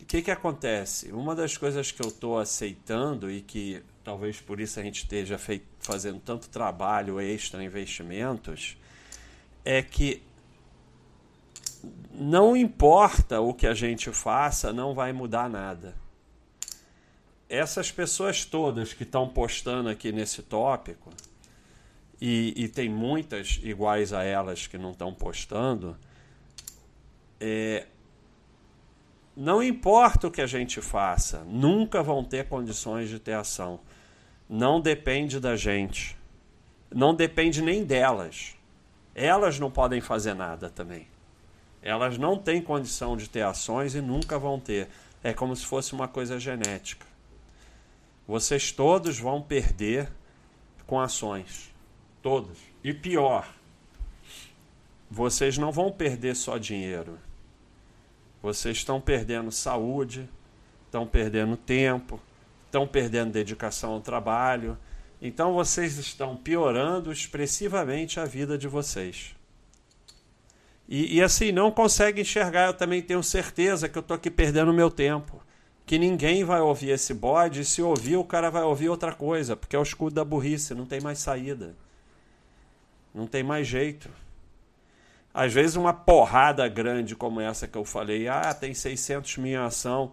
o 0.00 0.04
que, 0.04 0.22
que 0.22 0.30
acontece? 0.30 1.10
Uma 1.12 1.34
das 1.34 1.56
coisas 1.56 1.90
que 1.90 2.02
eu 2.02 2.08
estou 2.08 2.38
aceitando 2.38 3.30
e 3.30 3.40
que 3.40 3.82
talvez 4.04 4.40
por 4.40 4.60
isso 4.60 4.78
a 4.78 4.82
gente 4.82 5.02
esteja 5.02 5.36
feito, 5.36 5.66
fazendo 5.80 6.20
tanto 6.20 6.48
trabalho 6.48 7.20
extra, 7.20 7.62
investimentos, 7.64 8.76
é 9.64 9.82
que 9.82 10.22
não 12.12 12.56
importa 12.56 13.40
o 13.40 13.52
que 13.52 13.66
a 13.66 13.74
gente 13.74 14.10
faça, 14.12 14.72
não 14.72 14.94
vai 14.94 15.12
mudar 15.12 15.50
nada. 15.50 15.94
Essas 17.48 17.90
pessoas 17.90 18.44
todas 18.44 18.92
que 18.92 19.02
estão 19.02 19.28
postando 19.28 19.88
aqui 19.88 20.12
nesse 20.12 20.42
tópico, 20.42 21.12
e, 22.20 22.54
e 22.56 22.68
tem 22.68 22.88
muitas 22.88 23.60
iguais 23.62 24.12
a 24.12 24.22
elas 24.22 24.66
que 24.66 24.78
não 24.78 24.92
estão 24.92 25.12
postando, 25.12 25.96
é, 27.38 27.86
não 29.36 29.62
importa 29.62 30.28
o 30.28 30.30
que 30.30 30.40
a 30.40 30.46
gente 30.46 30.80
faça, 30.80 31.44
nunca 31.44 32.02
vão 32.02 32.24
ter 32.24 32.48
condições 32.48 33.10
de 33.10 33.18
ter 33.18 33.34
ação. 33.34 33.80
Não 34.48 34.80
depende 34.80 35.38
da 35.38 35.54
gente. 35.54 36.16
Não 36.90 37.14
depende 37.14 37.60
nem 37.60 37.84
delas. 37.84 38.56
Elas 39.14 39.60
não 39.60 39.70
podem 39.70 40.00
fazer 40.00 40.32
nada 40.32 40.70
também. 40.70 41.06
Elas 41.82 42.16
não 42.16 42.38
têm 42.38 42.62
condição 42.62 43.14
de 43.14 43.28
ter 43.28 43.42
ações 43.42 43.94
e 43.94 44.00
nunca 44.00 44.38
vão 44.38 44.58
ter. 44.58 44.88
É 45.22 45.34
como 45.34 45.54
se 45.54 45.66
fosse 45.66 45.92
uma 45.92 46.08
coisa 46.08 46.38
genética. 46.40 47.06
Vocês 48.26 48.72
todos 48.72 49.18
vão 49.18 49.42
perder 49.42 50.10
com 50.86 50.98
ações. 50.98 51.74
Todos. 52.22 52.58
E 52.82 52.94
pior, 52.94 53.46
vocês 55.10 55.58
não 55.58 55.70
vão 55.70 55.92
perder 55.92 56.34
só 56.34 56.56
dinheiro. 56.56 57.18
Vocês 58.46 58.76
estão 58.76 59.00
perdendo 59.00 59.50
saúde, 59.50 60.28
estão 60.84 61.04
perdendo 61.04 61.56
tempo, 61.56 62.20
estão 62.64 62.86
perdendo 62.86 63.32
dedicação 63.32 63.94
ao 63.94 64.00
trabalho. 64.00 64.78
Então 65.20 65.52
vocês 65.52 65.98
estão 65.98 66.36
piorando 66.36 67.10
expressivamente 67.10 68.20
a 68.20 68.24
vida 68.24 68.56
de 68.56 68.68
vocês. 68.68 69.34
E, 70.88 71.16
e, 71.16 71.22
assim, 71.24 71.50
não 71.50 71.72
consegue 71.72 72.20
enxergar. 72.20 72.68
Eu 72.68 72.74
também 72.74 73.02
tenho 73.02 73.20
certeza 73.20 73.88
que 73.88 73.98
eu 73.98 74.00
estou 74.00 74.14
aqui 74.14 74.30
perdendo 74.30 74.72
meu 74.72 74.92
tempo. 74.92 75.42
Que 75.84 75.98
ninguém 75.98 76.44
vai 76.44 76.60
ouvir 76.60 76.90
esse 76.90 77.12
bode, 77.12 77.62
e 77.62 77.64
se 77.64 77.82
ouvir, 77.82 78.16
o 78.16 78.22
cara 78.22 78.48
vai 78.48 78.62
ouvir 78.62 78.88
outra 78.88 79.12
coisa, 79.12 79.56
porque 79.56 79.74
é 79.74 79.78
o 79.78 79.82
escudo 79.82 80.14
da 80.14 80.24
burrice, 80.24 80.72
não 80.72 80.86
tem 80.86 81.00
mais 81.00 81.18
saída. 81.18 81.74
Não 83.12 83.26
tem 83.26 83.42
mais 83.42 83.66
jeito. 83.66 84.08
Às 85.36 85.52
vezes, 85.52 85.76
uma 85.76 85.92
porrada 85.92 86.66
grande 86.66 87.14
como 87.14 87.40
essa 87.40 87.68
que 87.68 87.76
eu 87.76 87.84
falei, 87.84 88.26
ah, 88.26 88.54
tem 88.54 88.72
600 88.72 89.36
mil 89.36 89.52
em 89.52 89.56
ação. 89.56 90.12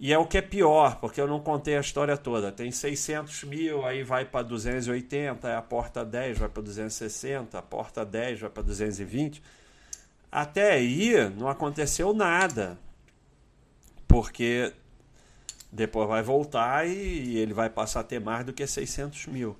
E 0.00 0.12
é 0.12 0.18
o 0.18 0.26
que 0.26 0.38
é 0.38 0.42
pior, 0.42 0.96
porque 1.00 1.20
eu 1.20 1.26
não 1.26 1.40
contei 1.40 1.76
a 1.76 1.80
história 1.80 2.16
toda. 2.16 2.50
Tem 2.50 2.70
600 2.70 3.44
mil, 3.44 3.84
aí 3.84 4.02
vai 4.02 4.24
para 4.24 4.42
280, 4.42 5.56
a 5.56 5.62
porta 5.62 6.04
10 6.04 6.38
vai 6.38 6.48
para 6.48 6.62
260, 6.62 7.58
a 7.58 7.62
porta 7.62 8.04
10 8.04 8.40
vai 8.40 8.50
para 8.50 8.62
220 8.62 9.42
até 10.30 10.72
aí 10.72 11.28
não 11.30 11.48
aconteceu 11.48 12.12
nada, 12.12 12.78
porque 14.06 14.72
depois 15.72 16.08
vai 16.08 16.22
voltar 16.22 16.86
e 16.86 17.38
ele 17.38 17.54
vai 17.54 17.70
passar 17.70 18.00
a 18.00 18.04
ter 18.04 18.20
mais 18.20 18.44
do 18.44 18.52
que 18.52 18.66
600 18.66 19.26
mil. 19.26 19.56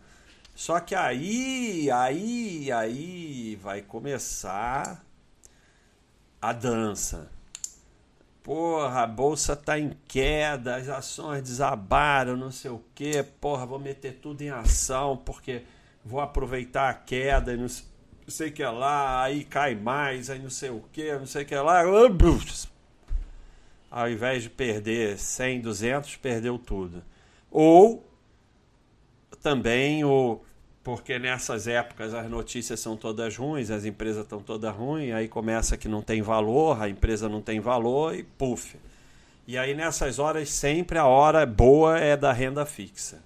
Só 0.58 0.80
que 0.80 0.92
aí, 0.92 1.88
aí, 1.88 2.72
aí 2.72 3.56
vai 3.62 3.80
começar 3.80 5.04
a 6.42 6.52
dança. 6.52 7.30
Porra, 8.42 9.02
a 9.02 9.06
bolsa 9.06 9.54
tá 9.54 9.78
em 9.78 9.96
queda, 10.08 10.74
as 10.74 10.88
ações 10.88 11.44
desabaram, 11.44 12.36
não 12.36 12.50
sei 12.50 12.72
o 12.72 12.82
quê. 12.92 13.24
Porra, 13.40 13.64
vou 13.66 13.78
meter 13.78 14.14
tudo 14.14 14.42
em 14.42 14.50
ação 14.50 15.16
porque 15.16 15.62
vou 16.04 16.20
aproveitar 16.20 16.90
a 16.90 16.94
queda 16.94 17.54
e 17.54 17.56
não 17.56 17.68
sei 18.26 18.48
o 18.48 18.52
que 18.52 18.64
lá, 18.64 19.22
aí 19.22 19.44
cai 19.44 19.76
mais, 19.76 20.28
aí 20.28 20.40
não 20.40 20.50
sei 20.50 20.70
o 20.70 20.82
que, 20.92 21.16
não 21.16 21.26
sei 21.26 21.44
o 21.44 21.46
que 21.46 21.54
lá. 21.54 21.84
Ao 23.88 24.10
invés 24.10 24.42
de 24.42 24.50
perder 24.50 25.20
100, 25.20 25.60
200, 25.60 26.16
perdeu 26.16 26.58
tudo. 26.58 27.04
Ou 27.48 28.04
também 29.40 30.02
o 30.04 30.42
porque 30.88 31.18
nessas 31.18 31.68
épocas 31.68 32.14
as 32.14 32.30
notícias 32.30 32.80
são 32.80 32.96
todas 32.96 33.36
ruins, 33.36 33.70
as 33.70 33.84
empresas 33.84 34.22
estão 34.22 34.40
todas 34.40 34.74
ruins, 34.74 35.12
aí 35.12 35.28
começa 35.28 35.76
que 35.76 35.86
não 35.86 36.00
tem 36.00 36.22
valor, 36.22 36.80
a 36.80 36.88
empresa 36.88 37.28
não 37.28 37.42
tem 37.42 37.60
valor 37.60 38.14
e 38.14 38.22
puf. 38.22 38.74
E 39.46 39.58
aí 39.58 39.74
nessas 39.74 40.18
horas 40.18 40.48
sempre 40.48 40.96
a 40.96 41.04
hora 41.04 41.44
boa 41.44 41.98
é 41.98 42.16
da 42.16 42.32
renda 42.32 42.64
fixa. 42.64 43.22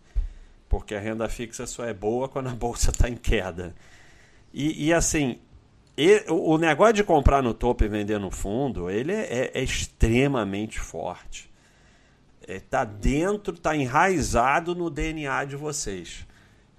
Porque 0.69 0.93
a 0.93 0.99
renda 0.99 1.29
fixa 1.29 1.65
só 1.65 1.85
é 1.85 1.95
boa 1.95 2.29
quando 2.29 2.49
a 2.49 2.53
bolsa 2.53 2.91
está 2.91 3.09
em 3.09 3.15
queda. 3.15 3.73
E, 4.53 4.89
e 4.89 4.93
assim, 4.93 5.39
o 6.29 6.59
negócio 6.59 6.95
de 6.95 7.05
comprar 7.05 7.45
no 7.45 7.55
topo 7.55 7.85
e 7.85 7.89
vender 7.89 8.19
no 8.19 8.33
fundo, 8.33 8.91
ele 8.91 9.13
é, 9.13 9.23
é, 9.23 9.51
é 9.55 9.63
extremamente 9.63 10.81
forte. 10.81 11.49
Está 12.45 12.81
é, 12.81 12.87
dentro, 12.87 13.55
está 13.55 13.77
enraizado 13.77 14.75
no 14.75 14.91
DNA 14.91 15.45
de 15.45 15.55
vocês. 15.55 16.27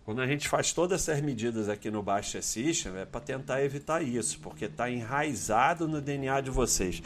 Quando 0.06 0.22
a 0.22 0.28
gente 0.28 0.50
faz 0.50 0.74
todas 0.74 1.02
essas 1.02 1.22
medidas 1.22 1.70
aqui 1.70 1.90
no 1.90 2.04
Baixa 2.04 2.42
System, 2.42 2.98
é 2.98 3.06
para 3.06 3.22
tentar 3.22 3.64
evitar 3.64 4.02
isso, 4.02 4.38
porque 4.40 4.66
está 4.66 4.90
enraizado 4.90 5.88
no 5.88 6.02
DNA 6.02 6.42
de 6.42 6.50
vocês. 6.50 7.02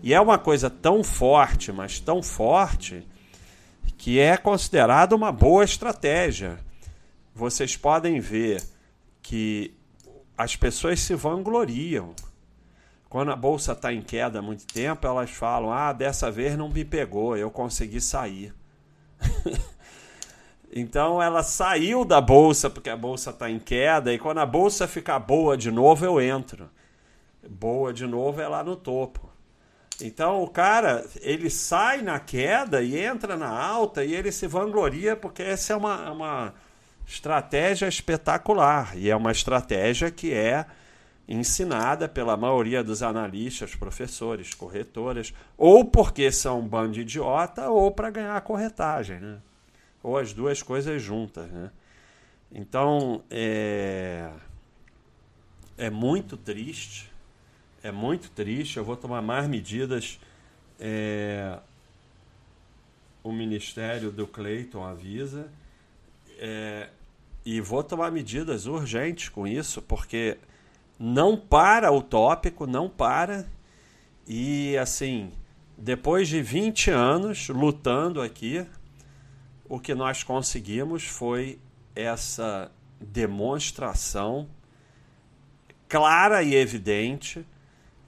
E 0.00 0.14
é 0.14 0.20
uma 0.20 0.38
coisa 0.38 0.70
tão 0.70 1.02
forte, 1.02 1.72
mas 1.72 1.98
tão 1.98 2.22
forte, 2.22 3.04
que 3.98 4.20
é 4.20 4.36
considerada 4.36 5.16
uma 5.16 5.32
boa 5.32 5.64
estratégia. 5.64 6.58
Vocês 7.34 7.76
podem 7.76 8.20
ver 8.20 8.62
que 9.20 9.74
as 10.38 10.54
pessoas 10.54 11.00
se 11.00 11.14
vangloriam. 11.16 12.14
Quando 13.08 13.32
a 13.32 13.36
bolsa 13.36 13.72
está 13.72 13.92
em 13.92 14.02
queda 14.02 14.38
há 14.38 14.42
muito 14.42 14.66
tempo, 14.66 15.04
elas 15.04 15.30
falam: 15.30 15.72
ah, 15.72 15.92
dessa 15.92 16.30
vez 16.30 16.56
não 16.56 16.68
me 16.68 16.84
pegou, 16.84 17.36
eu 17.36 17.50
consegui 17.50 18.00
sair. 18.00 18.54
então 20.78 21.22
ela 21.22 21.42
saiu 21.42 22.04
da 22.04 22.20
bolsa 22.20 22.70
porque 22.70 22.90
a 22.90 22.96
bolsa 22.96 23.30
está 23.30 23.50
em 23.50 23.58
queda, 23.58 24.12
e 24.12 24.18
quando 24.18 24.38
a 24.38 24.46
bolsa 24.46 24.86
ficar 24.86 25.18
boa 25.18 25.56
de 25.56 25.70
novo, 25.70 26.04
eu 26.04 26.20
entro. 26.20 26.70
Boa 27.48 27.92
de 27.92 28.06
novo 28.06 28.40
é 28.40 28.46
lá 28.46 28.62
no 28.62 28.76
topo. 28.76 29.30
Então 30.00 30.42
o 30.42 30.48
cara, 30.48 31.04
ele 31.20 31.48
sai 31.48 32.02
na 32.02 32.20
queda 32.20 32.82
e 32.82 32.98
entra 32.98 33.36
na 33.36 33.48
alta 33.48 34.04
e 34.04 34.14
ele 34.14 34.30
se 34.30 34.46
vangloria 34.46 35.16
porque 35.16 35.42
essa 35.42 35.72
é 35.72 35.76
uma, 35.76 36.10
uma 36.10 36.54
Estratégia 37.06 37.86
espetacular 37.86 38.98
e 38.98 39.08
é 39.08 39.14
uma 39.14 39.30
estratégia 39.30 40.10
que 40.10 40.34
é 40.34 40.66
ensinada 41.28 42.08
pela 42.08 42.36
maioria 42.36 42.82
dos 42.82 43.00
analistas, 43.00 43.76
professores, 43.76 44.52
corretoras, 44.54 45.32
ou 45.56 45.84
porque 45.84 46.32
são 46.32 46.58
um 46.58 46.66
bando 46.66 46.92
de 46.92 47.02
idiota 47.02 47.70
ou 47.70 47.92
para 47.92 48.10
ganhar 48.10 48.36
a 48.36 48.40
corretagem, 48.40 49.20
né? 49.20 49.38
Ou 50.06 50.16
as 50.16 50.32
duas 50.32 50.62
coisas 50.62 51.02
juntas. 51.02 51.50
Né? 51.50 51.68
Então 52.52 53.24
é, 53.28 54.30
é 55.76 55.90
muito 55.90 56.36
triste, 56.36 57.10
é 57.82 57.90
muito 57.90 58.30
triste. 58.30 58.76
Eu 58.76 58.84
vou 58.84 58.96
tomar 58.96 59.20
mais 59.20 59.48
medidas. 59.48 60.20
É, 60.78 61.58
o 63.24 63.32
Ministério 63.32 64.12
do 64.12 64.28
Cleiton 64.28 64.84
avisa. 64.84 65.50
É, 66.38 66.88
e 67.44 67.60
vou 67.60 67.82
tomar 67.82 68.12
medidas 68.12 68.66
urgentes 68.66 69.28
com 69.28 69.44
isso, 69.44 69.82
porque 69.82 70.38
não 71.00 71.36
para 71.36 71.90
o 71.90 72.00
tópico, 72.00 72.64
não 72.64 72.88
para. 72.88 73.44
E 74.24 74.76
assim, 74.76 75.32
depois 75.76 76.28
de 76.28 76.40
20 76.40 76.92
anos 76.92 77.48
lutando 77.48 78.22
aqui, 78.22 78.64
o 79.68 79.80
que 79.80 79.94
nós 79.94 80.22
conseguimos 80.22 81.04
foi 81.04 81.58
essa 81.94 82.70
demonstração 83.00 84.48
clara 85.88 86.42
e 86.42 86.54
evidente 86.54 87.46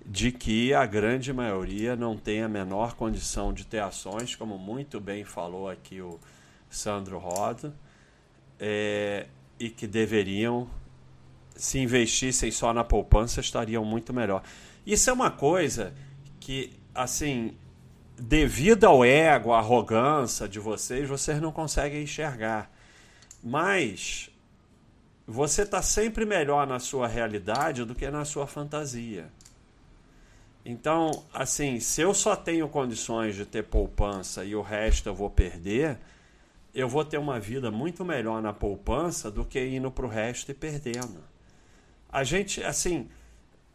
de 0.04 0.32
que 0.32 0.72
a 0.72 0.86
grande 0.86 1.32
maioria 1.32 1.94
não 1.94 2.16
tem 2.16 2.42
a 2.42 2.48
menor 2.48 2.94
condição 2.94 3.52
de 3.52 3.66
ter 3.66 3.80
ações, 3.80 4.34
como 4.34 4.56
muito 4.56 4.98
bem 4.98 5.24
falou 5.24 5.68
aqui 5.68 6.00
o 6.00 6.18
Sandro 6.70 7.18
Roda, 7.18 7.74
é, 8.58 9.26
e 9.60 9.68
que 9.68 9.86
deveriam, 9.86 10.68
se 11.54 11.78
investissem 11.78 12.50
só 12.50 12.72
na 12.72 12.82
poupança, 12.82 13.40
estariam 13.40 13.84
muito 13.84 14.12
melhor. 14.12 14.42
Isso 14.86 15.10
é 15.10 15.12
uma 15.12 15.30
coisa 15.30 15.92
que, 16.40 16.72
assim, 16.94 17.54
devido 18.18 18.84
ao 18.84 19.04
ego, 19.04 19.52
à 19.52 19.58
arrogância 19.58 20.48
de 20.48 20.58
vocês, 20.58 21.08
vocês 21.08 21.40
não 21.40 21.52
conseguem 21.52 22.02
enxergar. 22.02 22.70
Mas 23.42 24.30
você 25.26 25.62
está 25.62 25.82
sempre 25.82 26.24
melhor 26.24 26.66
na 26.66 26.78
sua 26.78 27.06
realidade 27.06 27.84
do 27.84 27.94
que 27.94 28.10
na 28.10 28.24
sua 28.24 28.46
fantasia. 28.46 29.30
Então, 30.64 31.24
assim, 31.32 31.80
se 31.80 32.00
eu 32.00 32.12
só 32.12 32.34
tenho 32.34 32.68
condições 32.68 33.36
de 33.36 33.46
ter 33.46 33.64
poupança 33.64 34.44
e 34.44 34.54
o 34.54 34.62
resto 34.62 35.08
eu 35.08 35.14
vou 35.14 35.30
perder, 35.30 35.98
eu 36.74 36.88
vou 36.88 37.04
ter 37.04 37.18
uma 37.18 37.38
vida 37.40 37.70
muito 37.70 38.04
melhor 38.04 38.42
na 38.42 38.52
poupança 38.52 39.30
do 39.30 39.44
que 39.44 39.64
indo 39.66 39.90
para 39.90 40.04
o 40.04 40.08
resto 40.08 40.50
e 40.50 40.54
perdendo. 40.54 41.22
A 42.10 42.24
gente, 42.24 42.62
assim, 42.62 43.08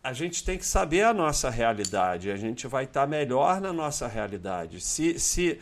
a 0.04 0.12
gente 0.12 0.44
tem 0.44 0.58
que 0.58 0.66
saber 0.66 1.04
a 1.04 1.13
nossa 1.13 1.50
realidade. 1.50 2.30
A 2.30 2.36
gente 2.36 2.68
vai 2.68 2.84
estar 2.84 3.02
tá 3.02 3.08
melhor 3.08 3.62
na 3.62 3.72
nossa 3.72 4.06
realidade. 4.06 4.82
Se, 4.82 5.18
se, 5.18 5.62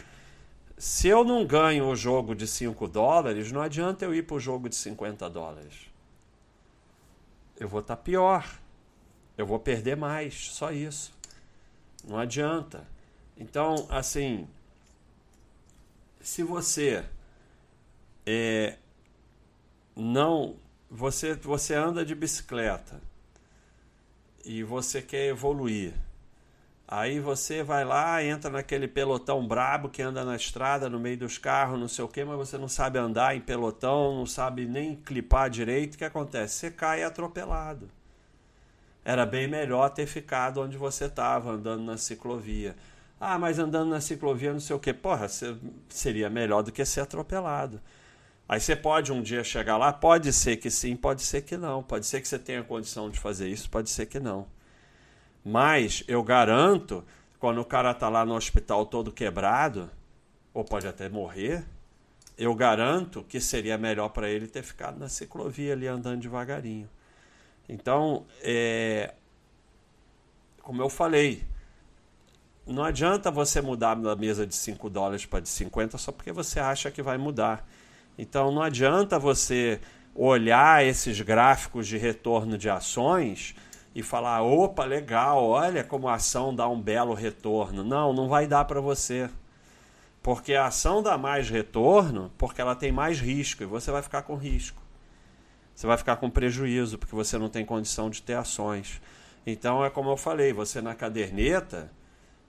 se 0.76 1.08
eu 1.08 1.24
não 1.24 1.46
ganho 1.46 1.88
o 1.88 1.96
jogo 1.96 2.34
de 2.34 2.48
5 2.48 2.88
dólares, 2.88 3.52
não 3.52 3.62
adianta 3.62 4.04
eu 4.04 4.16
ir 4.16 4.24
para 4.24 4.36
o 4.36 4.40
jogo 4.40 4.68
de 4.68 4.76
50 4.76 5.30
dólares. 5.30 5.86
Eu 7.60 7.70
vou 7.70 7.82
estar 7.82 7.96
tá 7.96 8.02
pior. 8.02 8.60
Eu 9.38 9.46
vou 9.46 9.60
perder 9.60 9.96
mais. 9.96 10.50
Só 10.50 10.72
isso. 10.72 11.14
Não 12.04 12.18
adianta. 12.18 12.84
Então, 13.38 13.86
assim, 13.92 14.48
se 16.20 16.42
você 16.42 17.06
é, 18.26 18.76
não 19.96 20.56
você 20.90 21.36
você 21.36 21.74
anda 21.76 22.04
de 22.04 22.14
bicicleta 22.14 23.11
e 24.46 24.64
você 24.64 25.02
quer 25.02 25.28
evoluir. 25.28 25.94
Aí 26.88 27.22
você 27.22 27.64
vai 27.64 27.86
lá, 27.86 28.22
entra 28.22 28.52
naquele 28.52 28.86
pelotão 28.86 29.48
brabo 29.48 29.88
que 29.88 30.02
anda 30.02 30.26
na 30.26 30.36
estrada, 30.36 30.90
no 30.90 31.00
meio 31.00 31.18
dos 31.18 31.38
carros, 31.38 31.80
não 31.80 31.88
sei 31.88 32.04
o 32.04 32.08
quê, 32.08 32.26
mas 32.26 32.38
você 32.38 32.58
não 32.58 32.68
sabe 32.68 33.00
andar 33.00 33.34
em 33.34 33.40
pelotão, 33.40 34.18
não 34.18 34.26
sabe 34.26 34.66
nem 34.66 34.96
clipar 34.96 35.50
direito. 35.50 35.96
O 35.96 35.98
que 35.98 36.04
acontece? 36.04 36.56
Você 36.56 36.72
cai 36.72 37.02
atropelado. 37.02 37.90
Era 39.06 39.26
bem 39.26 39.48
melhor 39.48 39.90
ter 39.90 40.06
ficado 40.06 40.62
onde 40.62 40.78
você 40.78 41.06
estava, 41.06 41.52
andando 41.52 41.84
na 41.84 41.98
ciclovia. 41.98 42.76
Ah, 43.20 43.40
mas 43.40 43.58
andando 43.58 43.90
na 43.90 44.02
ciclovia 44.02 44.52
não 44.52 44.60
sei 44.60 44.76
o 44.76 44.80
quê. 44.80 44.94
Porra, 44.94 45.28
seria 45.88 46.30
melhor 46.30 46.62
do 46.62 46.72
que 46.74 46.84
ser 46.84 47.00
atropelado. 47.02 47.80
Aí 48.48 48.60
você 48.60 48.76
pode 48.76 49.12
um 49.12 49.22
dia 49.22 49.44
chegar 49.44 49.78
lá? 49.78 49.94
Pode 49.94 50.34
ser 50.34 50.58
que 50.58 50.70
sim, 50.70 50.96
pode 50.96 51.22
ser 51.22 51.42
que 51.42 51.56
não. 51.56 51.82
Pode 51.82 52.06
ser 52.06 52.22
que 52.22 52.28
você 52.28 52.38
tenha 52.38 52.64
condição 52.64 53.10
de 53.10 53.20
fazer 53.20 53.48
isso, 53.48 53.70
pode 53.70 53.90
ser 53.90 54.06
que 54.06 54.20
não. 54.20 54.48
Mas 55.44 56.04
eu 56.08 56.22
garanto, 56.22 57.04
quando 57.40 57.62
o 57.62 57.66
cara 57.66 57.92
está 57.92 58.10
lá 58.10 58.26
no 58.26 58.36
hospital 58.36 58.86
todo 58.86 59.12
quebrado, 59.12 59.90
ou 60.54 60.64
pode 60.64 60.88
até 60.88 61.08
morrer, 61.08 61.66
eu 62.38 62.54
garanto 62.54 63.24
que 63.24 63.40
seria 63.40 63.78
melhor 63.78 64.10
para 64.10 64.30
ele 64.30 64.48
ter 64.48 64.64
ficado 64.64 65.00
na 65.00 65.08
ciclovia 65.08 65.74
ali 65.74 65.88
andando 65.88 66.22
devagarinho. 66.22 66.90
Então, 67.70 68.26
é, 68.42 69.14
como 70.62 70.82
eu 70.82 70.90
falei, 70.90 71.44
não 72.66 72.84
adianta 72.84 73.32
você 73.32 73.62
mudar 73.62 73.96
da 73.96 74.16
mesa 74.16 74.46
de 74.46 74.56
5 74.56 74.90
dólares 74.90 75.26
para 75.26 75.40
de 75.40 75.50
50 75.50 75.98
só 75.98 76.12
porque 76.12 76.32
você 76.32 76.60
acha 76.60 76.92
que 76.92 77.02
vai 77.02 77.18
mudar. 77.18 77.68
Então, 78.18 78.52
não 78.52 78.62
adianta 78.62 79.18
você 79.18 79.80
olhar 80.14 80.86
esses 80.86 81.20
gráficos 81.22 81.88
de 81.88 81.98
retorno 81.98 82.58
de 82.58 82.70
ações 82.70 83.56
e 83.96 84.04
falar: 84.04 84.42
opa, 84.42 84.84
legal, 84.84 85.44
olha 85.44 85.84
como 85.84 86.08
a 86.08 86.16
ação 86.16 86.54
dá 86.54 86.68
um 86.68 86.82
belo 86.82 87.14
retorno. 87.14 87.84
Não, 87.84 88.14
não 88.14 88.28
vai 88.28 88.48
dar 88.48 88.66
para 88.66 88.82
você. 88.82 89.30
Porque 90.22 90.54
a 90.54 90.68
ação 90.68 91.02
dá 91.02 91.18
mais 91.18 91.50
retorno 91.50 92.32
porque 92.38 92.62
ela 92.62 92.76
tem 92.76 92.92
mais 92.92 93.20
risco 93.20 93.64
e 93.64 93.66
você 93.66 93.92
vai 93.92 94.04
ficar 94.04 94.22
com 94.22 94.36
risco 94.36 94.82
você 95.82 95.88
vai 95.88 95.98
ficar 95.98 96.18
com 96.18 96.30
prejuízo, 96.30 97.00
porque 97.00 97.16
você 97.16 97.40
não 97.40 97.50
tem 97.50 97.66
condição 97.66 98.08
de 98.08 98.22
ter 98.22 98.36
ações. 98.36 99.02
Então 99.46 99.84
é 99.84 99.90
como 99.90 100.12
eu 100.12 100.18
falei, 100.18 100.54
você 100.54 100.80
na 100.80 100.94
caderneta, 100.94 101.92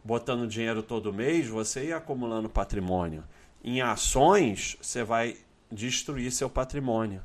botando 0.05 0.46
dinheiro 0.46 0.83
todo 0.83 1.14
mês, 1.14 1.48
você 1.48 1.87
ia 1.87 1.96
acumulando 1.96 2.51
patrimônio. 2.51 3.25
Em 3.64 3.81
ações, 3.81 4.77
você 4.83 5.03
vai 5.03 5.38
destruir 5.72 6.30
seu 6.30 6.48
patrimônio. 6.50 7.22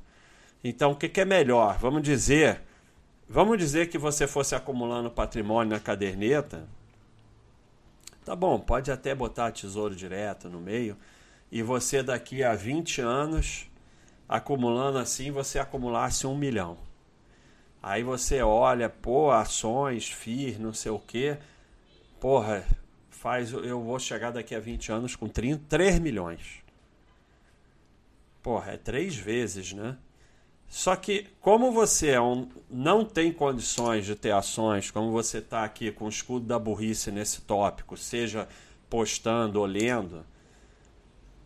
Então 0.63 0.91
o 0.91 0.95
que, 0.95 1.07
que 1.09 1.21
é 1.21 1.25
melhor? 1.25 1.77
Vamos 1.77 2.01
dizer, 2.01 2.61
vamos 3.29 3.57
dizer 3.57 3.89
que 3.89 3.97
você 3.97 4.25
fosse 4.25 4.55
acumulando 4.55 5.11
patrimônio 5.11 5.73
na 5.73 5.79
caderneta. 5.79 6.67
Tá 8.25 8.35
bom, 8.35 8.59
pode 8.59 8.91
até 8.91 9.13
botar 9.15 9.51
tesouro 9.51 9.95
direto 9.95 10.49
no 10.49 10.59
meio. 10.59 10.97
E 11.51 11.61
você 11.61 12.03
daqui 12.03 12.43
a 12.43 12.55
20 12.55 13.01
anos 13.01 13.69
acumulando 14.27 14.97
assim, 14.97 15.31
você 15.31 15.59
acumulasse 15.59 16.27
um 16.27 16.37
milhão. 16.37 16.77
Aí 17.81 18.03
você 18.03 18.41
olha, 18.41 18.89
pô, 18.89 19.31
ações, 19.31 20.09
FIR, 20.09 20.59
não 20.59 20.73
sei 20.73 20.91
o 20.91 20.99
quê. 20.99 21.37
Porra, 22.19 22.65
faz, 23.09 23.53
eu 23.53 23.81
vou 23.81 23.97
chegar 23.97 24.31
daqui 24.31 24.53
a 24.53 24.59
20 24.59 24.91
anos 24.91 25.15
com 25.15 25.29
30, 25.29 25.63
3 25.69 25.99
milhões. 25.99 26.66
Porra, 28.47 28.71
é 28.71 28.77
três 28.77 29.13
vezes, 29.13 29.73
né? 29.73 29.97
Só 30.69 30.95
que, 30.95 31.27
como 31.41 31.69
você 31.69 32.11
é 32.11 32.21
um, 32.21 32.47
não 32.69 33.03
tem 33.03 33.29
condições 33.29 34.05
de 34.05 34.15
ter 34.15 34.31
ações, 34.31 34.89
como 34.89 35.11
você 35.11 35.39
está 35.39 35.65
aqui 35.65 35.91
com 35.91 36.05
o 36.05 36.07
escudo 36.07 36.45
da 36.45 36.57
burrice 36.57 37.11
nesse 37.11 37.41
tópico, 37.41 37.97
seja 37.97 38.47
postando 38.89 39.59
ou 39.59 39.65
lendo, 39.65 40.25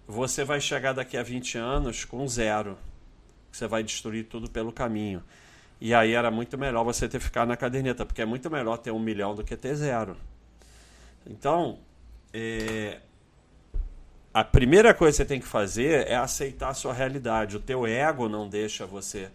você 0.06 0.44
vai 0.44 0.62
chegar 0.62 0.94
daqui 0.94 1.18
a 1.18 1.24
20 1.24 1.58
anos 1.58 2.06
com 2.06 2.28
zero. 2.28 2.78
Você 3.52 3.66
vai 3.66 3.82
destruir 3.82 4.28
tudo 4.28 4.48
pelo 4.48 4.72
caminho. 4.72 5.24
E 5.80 5.96
aí 5.96 6.14
era 6.14 6.30
muito 6.30 6.56
melhor 6.56 6.84
você 6.84 7.10
ter 7.10 7.20
ficado 7.20 7.48
na 7.48 7.58
caderneta, 7.58 8.06
porque 8.06 8.22
é 8.22 8.28
muito 8.28 8.48
melhor 8.48 8.78
ter 8.78 8.92
um 8.92 9.00
milhão 9.00 9.34
do 9.34 9.44
que 9.44 9.58
ter 9.58 9.74
zero. 9.74 10.16
Então, 11.26 11.80
é... 12.32 13.00
a 14.34 14.44
primeira 14.44 14.94
coisa 14.94 15.12
que 15.12 15.18
você 15.18 15.26
tem 15.26 15.40
que 15.40 15.48
fazer 15.48 16.08
é 16.08 16.16
aceitar 16.16 16.70
a 16.70 16.74
sua 16.74 16.94
realidade. 16.94 17.58
O 17.58 17.60
teu 17.60 17.86
ego 17.86 18.30
não 18.30 18.48
deixa 18.48 18.86
você 18.86 19.30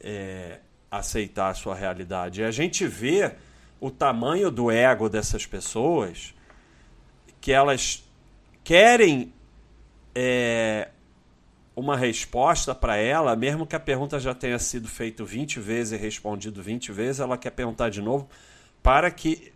é... 0.00 0.58
aceitar 0.90 1.50
a 1.50 1.54
sua 1.54 1.74
realidade. 1.74 2.40
E 2.40 2.44
a 2.44 2.50
gente 2.50 2.86
vê 2.86 3.32
o 3.80 3.90
tamanho 3.90 4.50
do 4.50 4.70
ego 4.70 5.08
dessas 5.08 5.46
pessoas 5.46 6.34
que 7.40 7.52
elas 7.52 8.04
querem 8.64 9.32
é, 10.12 10.88
uma 11.76 11.96
resposta 11.96 12.74
para 12.74 12.96
ela, 12.96 13.36
mesmo 13.36 13.66
que 13.66 13.76
a 13.76 13.80
pergunta 13.80 14.18
já 14.18 14.34
tenha 14.34 14.58
sido 14.58 14.88
feita 14.88 15.22
20 15.22 15.60
vezes 15.60 15.92
e 15.92 16.02
respondido 16.02 16.62
20 16.62 16.90
vezes, 16.90 17.20
ela 17.20 17.36
quer 17.36 17.50
perguntar 17.50 17.90
de 17.90 18.00
novo 18.00 18.28
para 18.82 19.10
que 19.10 19.52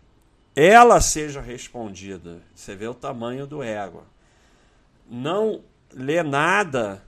ela 0.55 1.01
seja 1.01 1.41
respondida. 1.41 2.41
Você 2.53 2.75
vê 2.75 2.87
o 2.87 2.93
tamanho 2.93 3.47
do 3.47 3.63
ego. 3.63 4.05
Não 5.13 5.61
lê 5.93 6.23
nada 6.23 7.03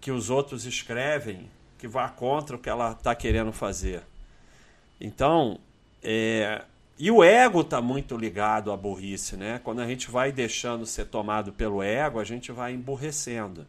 que 0.00 0.10
os 0.10 0.28
outros 0.28 0.66
escrevem 0.66 1.48
que 1.78 1.86
vá 1.86 2.08
contra 2.08 2.56
o 2.56 2.58
que 2.58 2.68
ela 2.68 2.90
está 2.90 3.14
querendo 3.14 3.52
fazer. 3.52 4.02
Então, 5.00 5.60
é, 6.02 6.64
e 6.98 7.12
o 7.12 7.22
ego 7.22 7.60
está 7.60 7.80
muito 7.80 8.16
ligado 8.16 8.72
à 8.72 8.76
burrice, 8.76 9.36
né? 9.36 9.60
Quando 9.62 9.80
a 9.80 9.86
gente 9.86 10.10
vai 10.10 10.32
deixando 10.32 10.84
ser 10.84 11.04
tomado 11.04 11.52
pelo 11.52 11.80
ego, 11.80 12.18
a 12.18 12.24
gente 12.24 12.50
vai 12.50 12.72
emburrecendo. 12.72 13.64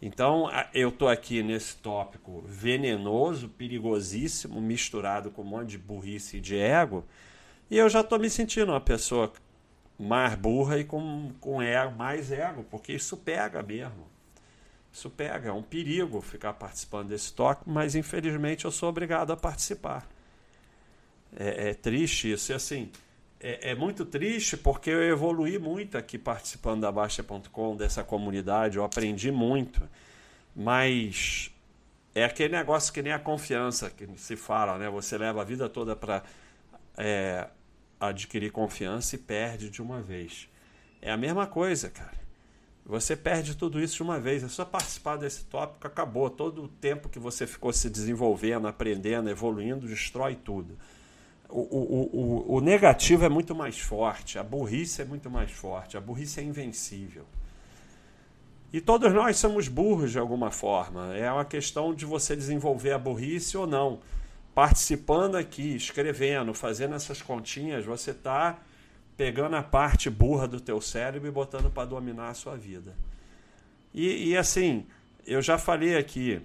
Então, 0.00 0.48
eu 0.72 0.90
estou 0.90 1.08
aqui 1.08 1.42
nesse 1.42 1.74
tópico 1.78 2.44
venenoso, 2.46 3.48
perigosíssimo, 3.48 4.60
misturado 4.60 5.32
com 5.32 5.42
um 5.42 5.46
monte 5.46 5.70
de 5.70 5.78
burrice 5.78 6.36
e 6.36 6.40
de 6.40 6.56
ego, 6.56 7.04
e 7.68 7.76
eu 7.76 7.88
já 7.88 8.02
estou 8.02 8.20
me 8.20 8.30
sentindo 8.30 8.70
uma 8.70 8.80
pessoa 8.80 9.32
mais 9.98 10.34
burra 10.34 10.78
e 10.78 10.84
com, 10.84 11.32
com 11.40 11.60
ego, 11.60 11.96
mais 11.96 12.30
ego, 12.30 12.64
porque 12.70 12.92
isso 12.92 13.16
pega 13.16 13.62
mesmo. 13.62 14.06
Isso 14.92 15.10
pega, 15.10 15.50
é 15.50 15.52
um 15.52 15.62
perigo 15.62 16.20
ficar 16.20 16.54
participando 16.54 17.08
desse 17.08 17.32
tópico, 17.32 17.70
mas 17.70 17.94
infelizmente 17.94 18.64
eu 18.64 18.70
sou 18.70 18.88
obrigado 18.88 19.32
a 19.32 19.36
participar. 19.36 20.08
É, 21.36 21.70
é 21.70 21.74
triste 21.74 22.32
isso. 22.32 22.52
E 22.52 22.54
assim, 22.54 22.90
é, 23.40 23.70
é, 23.70 23.74
muito 23.74 24.04
triste 24.04 24.56
porque 24.56 24.90
eu 24.90 25.02
evolui 25.02 25.58
muito 25.58 25.98
aqui 25.98 26.18
participando 26.18 26.82
da 26.82 26.92
Baixa.com, 26.92 27.76
dessa 27.76 28.02
comunidade, 28.02 28.78
eu 28.78 28.84
aprendi 28.84 29.30
muito. 29.30 29.88
Mas 30.54 31.50
é 32.14 32.24
aquele 32.24 32.56
negócio 32.56 32.92
que 32.92 33.02
nem 33.02 33.12
a 33.12 33.18
confiança 33.18 33.90
que 33.90 34.08
se 34.16 34.36
fala, 34.36 34.78
né? 34.78 34.88
Você 34.90 35.16
leva 35.18 35.42
a 35.42 35.44
vida 35.44 35.68
toda 35.68 35.94
para 35.94 36.22
é, 36.96 37.46
adquirir 38.00 38.50
confiança 38.50 39.16
e 39.16 39.18
perde 39.18 39.70
de 39.70 39.82
uma 39.82 40.00
vez. 40.00 40.48
É 41.00 41.10
a 41.10 41.16
mesma 41.16 41.46
coisa, 41.46 41.88
cara. 41.88 42.18
Você 42.84 43.14
perde 43.14 43.54
tudo 43.54 43.80
isso 43.80 43.96
de 43.96 44.02
uma 44.02 44.18
vez. 44.18 44.42
É 44.42 44.48
só 44.48 44.64
participar 44.64 45.16
desse 45.16 45.44
tópico, 45.44 45.86
acabou. 45.86 46.30
Todo 46.30 46.64
o 46.64 46.68
tempo 46.68 47.08
que 47.08 47.18
você 47.18 47.46
ficou 47.46 47.72
se 47.72 47.90
desenvolvendo, 47.90 48.66
aprendendo, 48.66 49.28
evoluindo, 49.28 49.86
destrói 49.86 50.34
tudo. 50.34 50.76
O, 51.50 51.60
o, 51.60 52.10
o, 52.12 52.56
o 52.56 52.60
negativo 52.60 53.24
é 53.24 53.28
muito 53.28 53.54
mais 53.54 53.78
forte, 53.78 54.38
a 54.38 54.42
burrice 54.42 55.00
é 55.00 55.04
muito 55.04 55.30
mais 55.30 55.50
forte, 55.50 55.96
a 55.96 56.00
burrice 56.00 56.40
é 56.40 56.42
invencível. 56.42 57.24
E 58.70 58.82
todos 58.82 59.12
nós 59.14 59.38
somos 59.38 59.66
burros 59.66 60.12
de 60.12 60.18
alguma 60.18 60.50
forma. 60.50 61.16
É 61.16 61.30
uma 61.32 61.44
questão 61.44 61.94
de 61.94 62.04
você 62.04 62.36
desenvolver 62.36 62.92
a 62.92 62.98
burrice 62.98 63.56
ou 63.56 63.66
não. 63.66 64.00
Participando 64.58 65.36
aqui, 65.36 65.76
escrevendo, 65.76 66.52
fazendo 66.52 66.96
essas 66.96 67.22
continhas, 67.22 67.84
você 67.84 68.10
está 68.10 68.58
pegando 69.16 69.54
a 69.54 69.62
parte 69.62 70.10
burra 70.10 70.48
do 70.48 70.58
teu 70.58 70.80
cérebro 70.80 71.28
e 71.28 71.30
botando 71.30 71.70
para 71.70 71.84
dominar 71.84 72.30
a 72.30 72.34
sua 72.34 72.56
vida. 72.56 72.92
E, 73.94 74.30
e 74.30 74.36
assim, 74.36 74.84
eu 75.24 75.40
já 75.40 75.58
falei 75.58 75.96
aqui, 75.96 76.42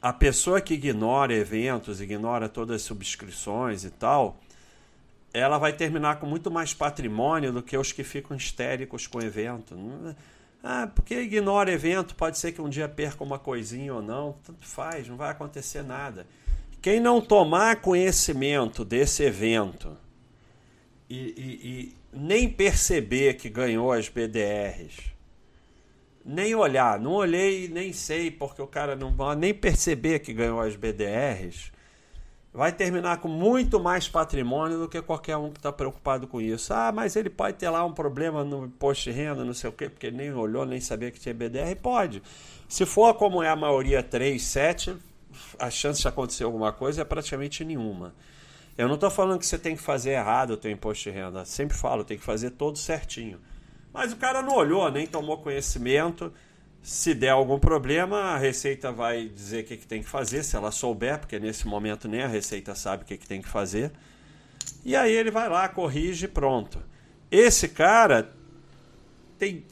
a 0.00 0.12
pessoa 0.12 0.60
que 0.60 0.74
ignora 0.74 1.34
eventos, 1.34 2.00
ignora 2.00 2.48
todas 2.48 2.76
as 2.76 2.82
subscrições 2.82 3.82
e 3.82 3.90
tal, 3.90 4.38
ela 5.34 5.58
vai 5.58 5.72
terminar 5.72 6.20
com 6.20 6.26
muito 6.28 6.52
mais 6.52 6.72
patrimônio 6.72 7.52
do 7.52 7.64
que 7.64 7.76
os 7.76 7.90
que 7.90 8.04
ficam 8.04 8.36
histéricos 8.36 9.08
com 9.08 9.18
o 9.18 9.24
evento. 9.24 9.76
Ah, 10.62 10.86
porque 10.86 11.16
ignora 11.16 11.72
evento, 11.72 12.14
pode 12.14 12.38
ser 12.38 12.52
que 12.52 12.62
um 12.62 12.68
dia 12.68 12.88
perca 12.88 13.24
uma 13.24 13.40
coisinha 13.40 13.92
ou 13.92 14.00
não, 14.00 14.36
tanto 14.44 14.64
faz, 14.64 15.08
não 15.08 15.16
vai 15.16 15.32
acontecer 15.32 15.82
nada. 15.82 16.28
Quem 16.82 16.98
não 16.98 17.20
tomar 17.20 17.80
conhecimento 17.80 18.84
desse 18.84 19.22
evento 19.22 19.96
e, 21.08 21.16
e, 21.16 21.68
e 21.68 21.96
nem 22.12 22.48
perceber 22.48 23.34
que 23.34 23.48
ganhou 23.48 23.92
as 23.92 24.08
BDRs, 24.08 25.12
nem 26.24 26.56
olhar, 26.56 26.98
não 26.98 27.12
olhei 27.12 27.68
nem 27.68 27.92
sei, 27.92 28.32
porque 28.32 28.60
o 28.60 28.66
cara 28.66 28.96
não 28.96 29.14
vai 29.14 29.36
nem 29.36 29.54
perceber 29.54 30.18
que 30.18 30.32
ganhou 30.32 30.60
as 30.60 30.74
BDRs, 30.74 31.70
vai 32.52 32.72
terminar 32.72 33.18
com 33.18 33.28
muito 33.28 33.78
mais 33.78 34.08
patrimônio 34.08 34.76
do 34.76 34.88
que 34.88 35.00
qualquer 35.00 35.36
um 35.36 35.52
que 35.52 35.60
está 35.60 35.72
preocupado 35.72 36.26
com 36.26 36.40
isso. 36.40 36.74
Ah, 36.74 36.90
mas 36.90 37.14
ele 37.14 37.30
pode 37.30 37.58
ter 37.58 37.70
lá 37.70 37.84
um 37.84 37.92
problema 37.92 38.42
no 38.42 38.66
imposto 38.66 39.04
de 39.04 39.12
renda, 39.12 39.44
não 39.44 39.54
sei 39.54 39.70
o 39.70 39.72
quê, 39.72 39.88
porque 39.88 40.10
nem 40.10 40.32
olhou, 40.34 40.66
nem 40.66 40.80
sabia 40.80 41.12
que 41.12 41.20
tinha 41.20 41.32
BDR. 41.32 41.76
Pode. 41.80 42.20
Se 42.68 42.84
for 42.84 43.14
como 43.14 43.40
é 43.40 43.48
a 43.48 43.54
maioria 43.54 44.02
3, 44.02 44.42
7, 44.42 44.96
a 45.58 45.70
chance 45.70 46.00
de 46.00 46.08
acontecer 46.08 46.44
alguma 46.44 46.72
coisa 46.72 47.02
é 47.02 47.04
praticamente 47.04 47.64
nenhuma. 47.64 48.14
Eu 48.76 48.88
não 48.88 48.94
estou 48.94 49.10
falando 49.10 49.38
que 49.38 49.46
você 49.46 49.58
tem 49.58 49.76
que 49.76 49.82
fazer 49.82 50.12
errado 50.12 50.52
o 50.52 50.56
teu 50.56 50.70
imposto 50.70 51.04
de 51.04 51.10
renda. 51.10 51.44
Sempre 51.44 51.76
falo, 51.76 52.04
tem 52.04 52.16
que 52.16 52.24
fazer 52.24 52.50
todo 52.50 52.78
certinho. 52.78 53.38
Mas 53.92 54.12
o 54.12 54.16
cara 54.16 54.40
não 54.40 54.54
olhou, 54.54 54.90
nem 54.90 55.06
tomou 55.06 55.38
conhecimento. 55.38 56.32
Se 56.82 57.14
der 57.14 57.30
algum 57.30 57.58
problema, 57.58 58.18
a 58.18 58.38
Receita 58.38 58.90
vai 58.90 59.28
dizer 59.28 59.62
o 59.62 59.66
que, 59.66 59.76
que 59.76 59.86
tem 59.86 60.02
que 60.02 60.08
fazer, 60.08 60.42
se 60.42 60.56
ela 60.56 60.70
souber, 60.72 61.18
porque 61.18 61.38
nesse 61.38 61.66
momento 61.68 62.08
nem 62.08 62.22
a 62.22 62.26
Receita 62.26 62.74
sabe 62.74 63.04
o 63.04 63.06
que, 63.06 63.18
que 63.18 63.28
tem 63.28 63.42
que 63.42 63.48
fazer. 63.48 63.92
E 64.84 64.96
aí 64.96 65.12
ele 65.12 65.30
vai 65.30 65.48
lá, 65.48 65.68
corrige 65.68 66.26
pronto. 66.26 66.82
Esse 67.30 67.68
cara 67.68 68.32
tem 69.38 69.64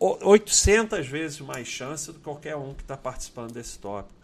800 0.00 1.06
vezes 1.06 1.40
mais 1.40 1.66
chance 1.66 2.06
do 2.06 2.14
que 2.14 2.24
qualquer 2.24 2.56
um 2.56 2.72
que 2.72 2.82
está 2.82 2.96
participando 2.96 3.52
desse 3.52 3.78
tópico. 3.78 4.17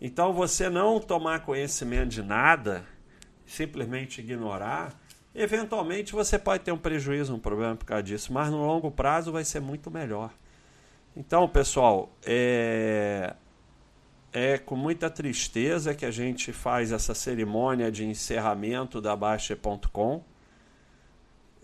Então, 0.00 0.32
você 0.32 0.68
não 0.68 1.00
tomar 1.00 1.40
conhecimento 1.40 2.08
de 2.08 2.22
nada, 2.22 2.84
simplesmente 3.46 4.20
ignorar, 4.20 4.94
Eventualmente 5.38 6.14
você 6.14 6.38
pode 6.38 6.64
ter 6.64 6.72
um 6.72 6.78
prejuízo, 6.78 7.34
um 7.34 7.38
problema 7.38 7.76
por 7.76 7.84
causa 7.84 8.02
disso, 8.02 8.32
mas 8.32 8.50
no 8.50 8.64
longo 8.64 8.90
prazo 8.90 9.30
vai 9.30 9.44
ser 9.44 9.60
muito 9.60 9.90
melhor. 9.90 10.32
Então, 11.14 11.46
pessoal, 11.46 12.10
é, 12.24 13.34
é 14.32 14.56
com 14.56 14.74
muita 14.74 15.10
tristeza 15.10 15.94
que 15.94 16.06
a 16.06 16.10
gente 16.10 16.54
faz 16.54 16.90
essa 16.90 17.14
cerimônia 17.14 17.92
de 17.92 18.06
encerramento 18.06 18.98
da 18.98 19.14
Baixa.com, 19.14 20.24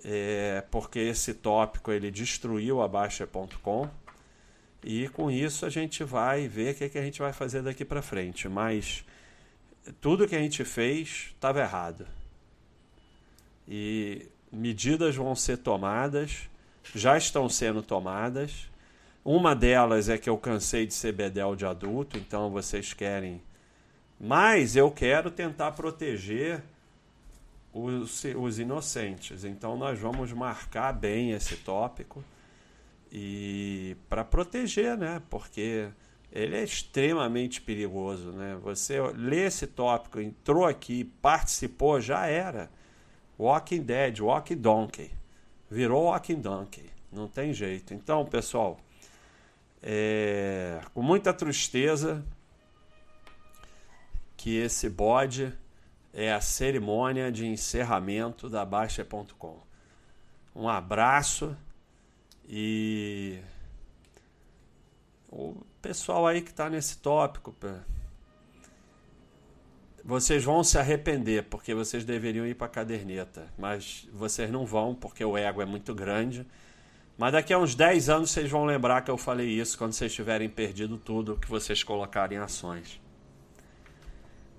é, 0.04 0.62
porque 0.70 0.98
esse 0.98 1.32
tópico 1.32 1.90
ele 1.90 2.10
destruiu 2.10 2.82
a 2.82 2.88
Baixa.com 2.88 3.88
e 4.84 5.08
com 5.08 5.30
isso 5.30 5.64
a 5.64 5.70
gente 5.70 6.02
vai 6.02 6.48
ver 6.48 6.74
o 6.74 6.78
que, 6.78 6.88
que 6.88 6.98
a 6.98 7.02
gente 7.02 7.20
vai 7.20 7.32
fazer 7.32 7.62
daqui 7.62 7.84
para 7.84 8.02
frente. 8.02 8.48
Mas 8.48 9.04
tudo 10.00 10.26
que 10.26 10.34
a 10.34 10.40
gente 10.40 10.64
fez 10.64 11.30
estava 11.34 11.60
errado 11.60 12.06
e 13.66 14.26
medidas 14.50 15.14
vão 15.14 15.34
ser 15.34 15.58
tomadas, 15.58 16.48
já 16.94 17.16
estão 17.16 17.48
sendo 17.48 17.82
tomadas. 17.82 18.68
Uma 19.24 19.54
delas 19.54 20.08
é 20.08 20.18
que 20.18 20.28
eu 20.28 20.36
cansei 20.36 20.84
de 20.84 20.94
ser 20.94 21.12
bedel 21.12 21.54
de 21.54 21.64
adulto, 21.64 22.18
então 22.18 22.50
vocês 22.50 22.92
querem. 22.92 23.40
Mas 24.18 24.74
eu 24.74 24.90
quero 24.90 25.30
tentar 25.30 25.72
proteger 25.72 26.62
os, 27.72 28.24
os 28.36 28.58
inocentes. 28.58 29.44
Então 29.44 29.76
nós 29.76 29.98
vamos 29.98 30.32
marcar 30.32 30.92
bem 30.92 31.30
esse 31.30 31.56
tópico 31.56 32.22
e 33.14 33.94
para 34.08 34.24
proteger, 34.24 34.96
né? 34.96 35.20
Porque 35.28 35.90
ele 36.32 36.56
é 36.56 36.64
extremamente 36.64 37.60
perigoso, 37.60 38.32
né? 38.32 38.58
Você 38.62 38.98
lê 39.12 39.44
esse 39.44 39.66
tópico, 39.66 40.18
entrou 40.18 40.64
aqui, 40.64 41.04
participou, 41.04 42.00
já 42.00 42.26
era. 42.26 42.70
Walking 43.38 43.82
Dead, 43.82 44.20
Walking 44.20 44.56
Donkey. 44.56 45.10
Virou 45.70 46.04
Walking 46.04 46.40
Donkey. 46.40 46.88
Não 47.12 47.28
tem 47.28 47.52
jeito. 47.52 47.92
Então, 47.92 48.24
pessoal, 48.24 48.80
é, 49.82 50.80
com 50.94 51.02
muita 51.02 51.34
tristeza 51.34 52.24
que 54.38 54.56
esse 54.56 54.88
bode 54.88 55.52
é 56.14 56.32
a 56.32 56.40
cerimônia 56.40 57.30
de 57.30 57.46
encerramento 57.46 58.48
da 58.48 58.64
Baixa.com. 58.64 59.60
Um 60.56 60.66
abraço 60.66 61.54
e 62.54 63.38
o 65.30 65.56
pessoal 65.80 66.26
aí 66.26 66.42
que 66.42 66.50
está 66.50 66.68
nesse 66.68 66.98
tópico, 66.98 67.56
vocês 70.04 70.44
vão 70.44 70.62
se 70.62 70.76
arrepender 70.76 71.44
porque 71.44 71.74
vocês 71.74 72.04
deveriam 72.04 72.46
ir 72.46 72.54
para 72.54 72.66
a 72.66 72.70
caderneta, 72.70 73.48
mas 73.56 74.06
vocês 74.12 74.50
não 74.50 74.66
vão 74.66 74.94
porque 74.94 75.24
o 75.24 75.34
ego 75.34 75.62
é 75.62 75.64
muito 75.64 75.94
grande. 75.94 76.46
Mas 77.16 77.32
daqui 77.32 77.54
a 77.54 77.58
uns 77.58 77.74
10 77.74 78.10
anos 78.10 78.30
vocês 78.30 78.50
vão 78.50 78.66
lembrar 78.66 79.00
que 79.00 79.10
eu 79.10 79.16
falei 79.16 79.48
isso 79.48 79.78
quando 79.78 79.94
vocês 79.94 80.12
tiverem 80.12 80.50
perdido 80.50 80.98
tudo 80.98 81.38
que 81.38 81.48
vocês 81.48 81.82
colocarem 81.82 82.36
em 82.36 82.40
ações. 82.42 83.00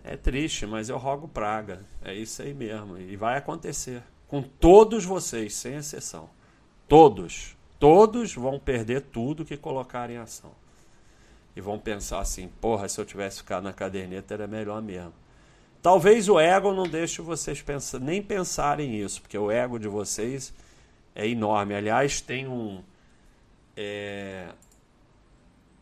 É 0.03 0.17
triste, 0.17 0.65
mas 0.65 0.89
eu 0.89 0.97
rogo 0.97 1.27
praga. 1.27 1.85
É 2.01 2.11
isso 2.11 2.41
aí 2.41 2.55
mesmo. 2.55 2.97
E 2.97 3.15
vai 3.15 3.37
acontecer. 3.37 4.01
Com 4.27 4.41
todos 4.41 5.05
vocês, 5.05 5.53
sem 5.53 5.75
exceção. 5.75 6.27
Todos. 6.87 7.55
Todos 7.83 8.33
vão 8.33 8.57
perder 8.57 9.01
tudo 9.01 9.43
que 9.43 9.57
colocarem 9.57 10.15
em 10.15 10.19
ação. 10.19 10.53
E 11.53 11.59
vão 11.59 11.77
pensar 11.77 12.21
assim: 12.21 12.47
porra, 12.47 12.87
se 12.87 12.97
eu 12.97 13.03
tivesse 13.03 13.39
ficado 13.39 13.65
na 13.65 13.73
caderneta 13.73 14.33
era 14.33 14.47
melhor 14.47 14.81
mesmo. 14.81 15.11
Talvez 15.81 16.29
o 16.29 16.39
ego 16.39 16.73
não 16.73 16.87
deixe 16.87 17.21
vocês 17.21 17.61
pensar, 17.61 17.99
nem 17.99 18.23
pensarem 18.23 18.97
isso, 18.97 19.21
porque 19.21 19.37
o 19.37 19.51
ego 19.51 19.77
de 19.77 19.89
vocês 19.89 20.53
é 21.13 21.27
enorme. 21.27 21.75
Aliás, 21.75 22.21
tem 22.21 22.47
um. 22.47 22.81
É... 23.75 24.47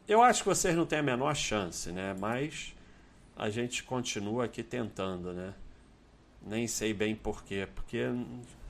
Eu 0.08 0.24
acho 0.24 0.42
que 0.42 0.50
vocês 0.50 0.76
não 0.76 0.88
têm 0.88 0.98
a 0.98 1.04
menor 1.04 1.36
chance, 1.36 1.92
né? 1.92 2.16
Mas 2.20 2.74
a 3.36 3.52
gente 3.52 3.84
continua 3.84 4.46
aqui 4.46 4.64
tentando, 4.64 5.34
né? 5.34 5.54
Nem 6.42 6.66
sei 6.66 6.96
bem 6.96 7.16
porquê, 7.16 7.68
porque 7.76 8.08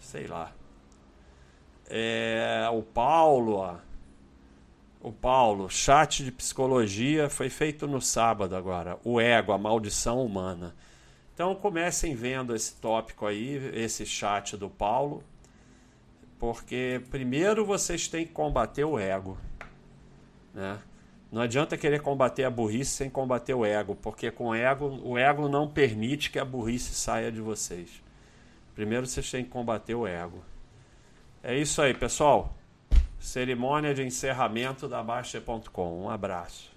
sei 0.01 0.27
lá. 0.27 0.53
É... 1.93 2.69
O 2.73 2.81
Paulo, 2.81 3.55
ó. 3.55 3.75
O 5.01 5.11
Paulo, 5.11 5.69
chat 5.69 6.23
de 6.23 6.31
psicologia 6.31 7.29
foi 7.29 7.49
feito 7.49 7.85
no 7.85 7.99
sábado 7.99 8.55
agora. 8.55 8.97
O 9.03 9.19
ego, 9.19 9.51
a 9.51 9.57
maldição 9.57 10.23
humana. 10.23 10.73
Então 11.33 11.55
comecem 11.55 12.13
vendo 12.13 12.55
esse 12.55 12.75
tópico 12.75 13.25
aí, 13.25 13.71
esse 13.73 14.05
chat 14.05 14.55
do 14.55 14.69
Paulo, 14.69 15.23
porque 16.37 17.01
primeiro 17.09 17.65
vocês 17.65 18.07
têm 18.07 18.27
que 18.27 18.31
combater 18.31 18.83
o 18.83 18.99
ego, 18.99 19.37
né? 20.53 20.79
Não 21.31 21.41
adianta 21.41 21.77
querer 21.77 22.01
combater 22.01 22.43
a 22.43 22.49
burrice 22.49 22.91
sem 22.91 23.09
combater 23.09 23.53
o 23.53 23.65
ego, 23.65 23.95
porque 23.95 24.29
com 24.29 24.49
o 24.49 24.53
ego, 24.53 24.99
o 25.03 25.17
ego 25.17 25.47
não 25.47 25.67
permite 25.67 26.29
que 26.29 26.37
a 26.37 26.45
burrice 26.45 26.93
saia 26.93 27.31
de 27.31 27.41
vocês. 27.41 28.03
Primeiro 28.75 29.07
vocês 29.07 29.31
têm 29.31 29.43
que 29.43 29.49
combater 29.49 29.95
o 29.95 30.05
ego. 30.05 30.43
É 31.43 31.57
isso 31.57 31.81
aí, 31.81 31.93
pessoal. 31.93 32.55
Cerimônia 33.19 33.93
de 33.93 34.03
encerramento 34.03 34.87
da 34.87 35.01
Baixa.com. 35.01 36.03
Um 36.03 36.09
abraço. 36.09 36.71